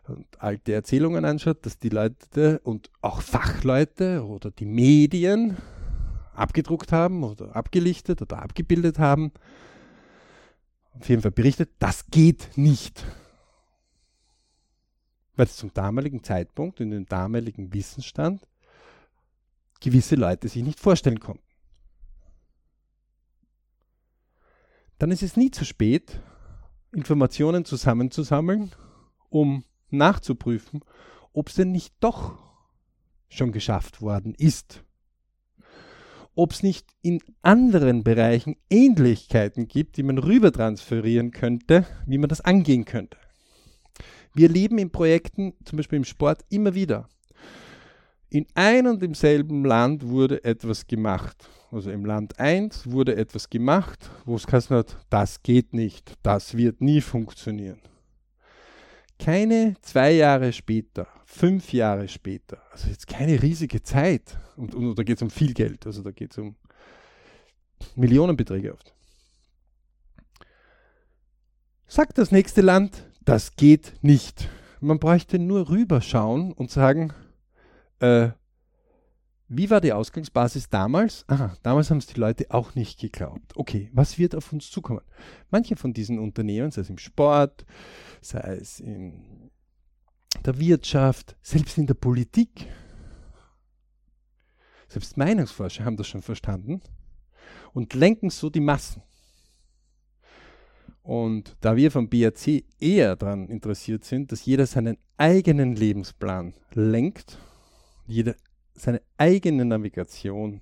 [0.09, 5.59] und alte Erzählungen anschaut, dass die Leute und auch Fachleute oder die Medien
[6.35, 9.33] abgedruckt haben oder abgelichtet oder abgebildet haben,
[10.93, 13.05] auf jeden Fall berichtet, das geht nicht
[15.37, 18.49] weil es zum damaligen Zeitpunkt, in dem damaligen Wissensstand,
[19.81, 21.45] gewisse Leute sich nicht vorstellen konnten.
[24.99, 26.21] Dann ist es nie zu spät,
[26.97, 28.73] Informationen zusammenzusammeln,
[29.29, 30.81] um nachzuprüfen,
[31.35, 32.39] ob es denn nicht doch
[33.29, 34.83] schon geschafft worden ist.
[36.35, 42.31] Ob es nicht in anderen Bereichen Ähnlichkeiten gibt, die man rüber transferieren könnte, wie man
[42.31, 43.19] das angehen könnte.
[44.35, 47.09] Wir leben in Projekten, zum Beispiel im Sport, immer wieder.
[48.29, 51.49] In ein und demselben Land wurde etwas gemacht.
[51.71, 56.57] Also im Land 1 wurde etwas gemacht, wo es geheißen hat, das geht nicht, das
[56.57, 57.81] wird nie funktionieren.
[59.19, 65.03] Keine zwei Jahre später, fünf Jahre später, also jetzt keine riesige Zeit, und, und da
[65.03, 66.55] geht es um viel Geld, also da geht es um
[67.95, 68.95] Millionenbeträge oft.
[71.87, 74.49] Sagt das nächste Land, das geht nicht.
[74.81, 77.13] Man bräuchte nur rüberschauen und sagen,
[78.01, 78.31] äh,
[79.49, 81.25] wie war die Ausgangsbasis damals?
[81.29, 83.57] Aha, damals haben es die Leute auch nicht geglaubt.
[83.57, 85.03] Okay, was wird auf uns zukommen?
[85.51, 87.65] Manche von diesen Unternehmen, sei es im Sport,
[88.21, 89.51] sei es in
[90.45, 92.67] der Wirtschaft, selbst in der Politik,
[94.89, 96.81] selbst Meinungsforscher haben das schon verstanden
[97.73, 99.03] und lenken so die Massen.
[101.03, 107.39] Und da wir vom BRC eher daran interessiert sind, dass jeder seinen eigenen Lebensplan lenkt,
[108.07, 108.37] jeder
[108.75, 110.61] seine eigene Navigation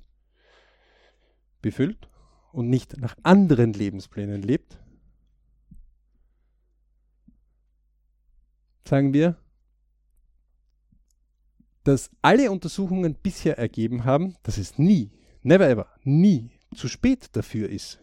[1.61, 2.09] befüllt
[2.53, 4.78] und nicht nach anderen Lebensplänen lebt,
[8.86, 9.36] sagen wir,
[11.84, 15.11] dass alle Untersuchungen bisher ergeben haben, dass es nie,
[15.42, 18.01] never ever, nie zu spät dafür ist,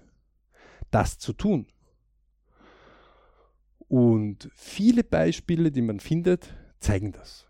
[0.92, 1.68] das zu tun.
[3.88, 7.46] Und viele Beispiele, die man findet, zeigen das.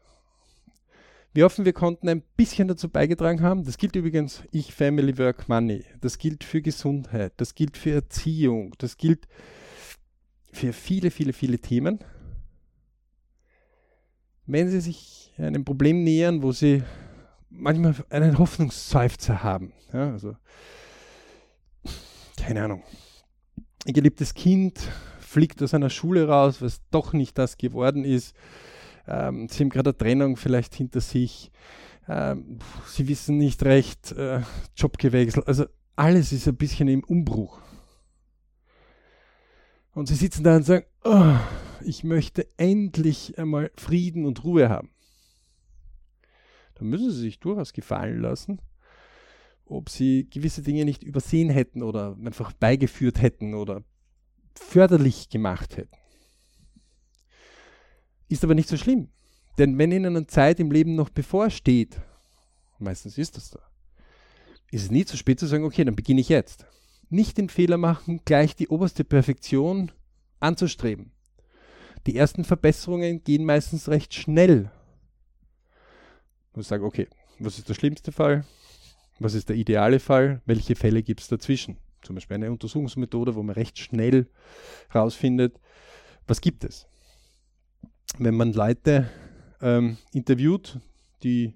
[1.34, 3.64] Wir hoffen, wir konnten ein bisschen dazu beigetragen haben.
[3.64, 5.86] Das gilt übrigens ich, Family, Work, Money.
[6.02, 7.34] Das gilt für Gesundheit.
[7.38, 8.76] Das gilt für Erziehung.
[8.80, 9.28] Das gilt
[10.52, 12.00] für viele, viele, viele Themen.
[14.46, 16.84] Wenn Sie sich einem Problem nähern, wo Sie
[17.50, 20.36] manchmal einen Hoffnungsseufzer haben, ja, also
[22.38, 22.84] keine Ahnung,
[23.86, 24.80] ein geliebtes Kind
[25.20, 28.36] fliegt aus einer Schule raus, was doch nicht das geworden ist.
[29.08, 31.52] Ähm, sie haben gerade eine Trennung vielleicht hinter sich.
[32.08, 34.42] Ähm, sie wissen nicht recht, äh,
[34.76, 35.48] Job gewechselt.
[35.48, 37.60] Also alles ist ein bisschen im Umbruch.
[39.94, 41.36] Und sie sitzen da und sagen, oh,
[41.84, 44.90] ich möchte endlich einmal Frieden und Ruhe haben.
[46.76, 48.62] Da müssen sie sich durchaus gefallen lassen,
[49.66, 53.84] ob sie gewisse Dinge nicht übersehen hätten oder einfach beigeführt hätten oder
[54.56, 56.01] förderlich gemacht hätten.
[58.32, 59.10] Ist aber nicht so schlimm.
[59.58, 62.00] Denn wenn Ihnen eine Zeit im Leben noch bevorsteht,
[62.80, 63.60] meistens ist das da,
[64.72, 66.66] ist es nie zu spät zu sagen, okay, dann beginne ich jetzt.
[67.10, 69.92] Nicht den Fehler machen, gleich die oberste Perfektion
[70.40, 71.12] anzustreben.
[72.08, 74.72] Die ersten Verbesserungen gehen meistens recht schnell.
[76.54, 78.46] Man sagt, okay, was ist der schlimmste Fall?
[79.20, 80.42] Was ist der ideale Fall?
[80.46, 81.76] Welche Fälle gibt es dazwischen?
[82.02, 84.30] Zum Beispiel eine Untersuchungsmethode, wo man recht schnell
[84.90, 85.60] herausfindet,
[86.28, 86.88] was gibt es.
[88.18, 89.10] Wenn man Leute
[89.62, 90.80] ähm, interviewt,
[91.24, 91.54] die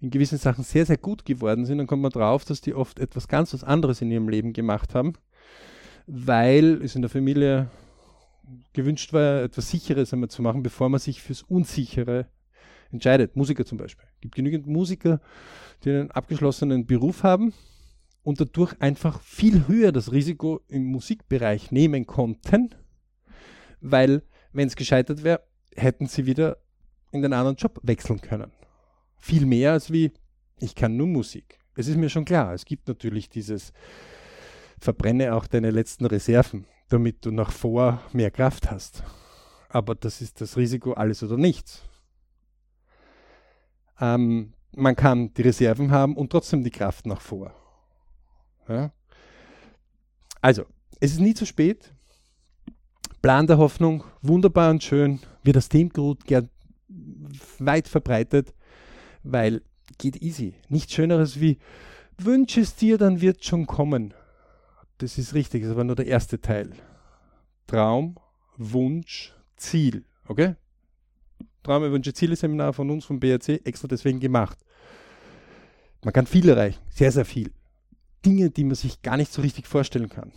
[0.00, 2.98] in gewissen Sachen sehr, sehr gut geworden sind, dann kommt man drauf, dass die oft
[2.98, 5.14] etwas ganz was anderes in ihrem Leben gemacht haben,
[6.06, 7.70] weil es in der Familie
[8.74, 12.26] gewünscht war, etwas Sicheres einmal zu machen, bevor man sich fürs Unsichere
[12.90, 13.36] entscheidet.
[13.36, 14.06] Musiker zum Beispiel.
[14.14, 15.20] Es gibt genügend Musiker,
[15.82, 17.54] die einen abgeschlossenen Beruf haben
[18.22, 22.74] und dadurch einfach viel höher das Risiko im Musikbereich nehmen konnten,
[23.80, 25.42] weil wenn es gescheitert wäre,
[25.76, 26.58] hätten sie wieder
[27.12, 28.52] in den anderen Job wechseln können.
[29.18, 30.12] Viel mehr als wie,
[30.58, 31.58] ich kann nur Musik.
[31.76, 33.72] Es ist mir schon klar, es gibt natürlich dieses,
[34.78, 39.02] verbrenne auch deine letzten Reserven damit du nach vor mehr Kraft hast.
[39.68, 41.82] Aber das ist das Risiko alles oder nichts.
[44.00, 47.54] Ähm, man kann die Reserven haben und trotzdem die Kraft nach vor.
[48.68, 48.92] Ja?
[50.40, 50.66] Also,
[51.00, 51.93] es ist nie zu spät.
[53.24, 56.50] Plan der Hoffnung, wunderbar und schön, wird das Themengut gern
[57.58, 58.52] weit verbreitet,
[59.22, 59.62] weil
[59.96, 60.54] geht easy.
[60.68, 61.58] Nichts Schöneres wie
[62.18, 64.14] wünsche es dir, dann wird schon kommen
[64.98, 66.72] das ist richtig, das war nur der erste Teil.
[67.66, 68.16] Traum,
[68.56, 70.04] Wunsch, Ziel.
[70.26, 70.54] Okay?
[71.62, 74.58] Traum, Wünsche, Ziele Seminar von uns, vom BRC, extra deswegen gemacht.
[76.04, 77.52] Man kann viel erreichen, sehr, sehr viel.
[78.24, 80.32] Dinge, die man sich gar nicht so richtig vorstellen kann.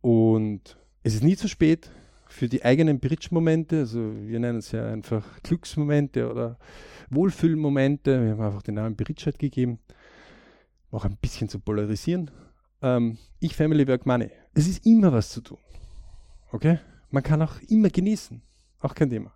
[0.00, 1.90] Und es ist nie zu spät
[2.28, 6.58] für die eigenen Bridge-Momente, also wir nennen es ja einfach Glücksmomente oder
[7.10, 8.22] Wohlfühlmomente.
[8.22, 9.80] Wir haben einfach den Namen Bridge halt gegeben
[10.90, 12.30] auch ein bisschen zu polarisieren.
[12.82, 14.30] Ähm, ich, Family, Work, Money.
[14.54, 15.58] Es ist immer was zu tun.
[16.52, 16.78] Okay?
[17.10, 18.42] Man kann auch immer genießen.
[18.80, 19.32] Auch kein Thema.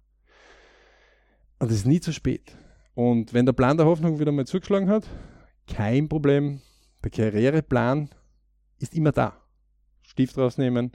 [1.59, 2.57] Und es ist nie zu spät.
[2.95, 5.05] Und wenn der Plan der Hoffnung wieder mal zugeschlagen hat,
[5.67, 6.61] kein Problem.
[7.03, 8.09] Der Karriereplan
[8.79, 9.44] ist immer da.
[10.15, 10.93] Stift rausnehmen,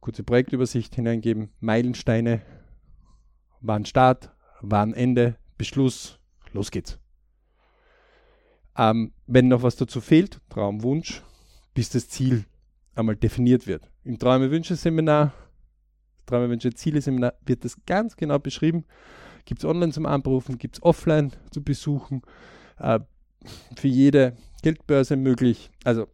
[0.00, 2.40] kurze Projektübersicht hineingeben, Meilensteine,
[3.60, 4.30] wann Start,
[4.62, 6.18] wann Ende, Beschluss,
[6.54, 6.98] los geht's.
[8.74, 11.22] Ähm, wenn noch was dazu fehlt, Traumwunsch,
[11.74, 12.46] bis das Ziel
[12.94, 13.90] einmal definiert wird.
[14.04, 15.34] Im Träume-Wünsche-Seminar,
[16.24, 18.86] Träume-Wünsche-Ziele-Seminar wird das ganz genau beschrieben.
[19.44, 22.22] Gibt es online zum Anrufen, gibt es offline zu besuchen.
[22.78, 23.00] Äh,
[23.76, 25.70] für jede Geldbörse möglich.
[25.84, 26.08] Also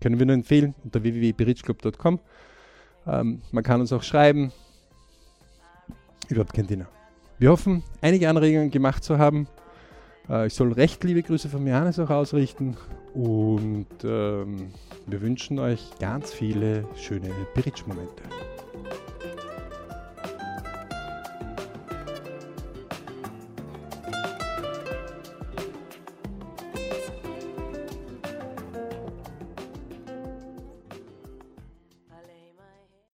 [0.00, 2.20] können wir nur empfehlen unter www.berichclub.com.
[3.06, 4.52] Ähm, man kann uns auch schreiben.
[6.28, 6.86] Überhaupt kein Thema.
[7.38, 9.48] Wir hoffen, einige Anregungen gemacht zu haben.
[10.28, 12.76] Äh, ich soll recht liebe Grüße von Johannes auch ausrichten
[13.12, 14.72] und ähm,
[15.06, 18.22] wir wünschen euch ganz viele schöne Bridge-Momente.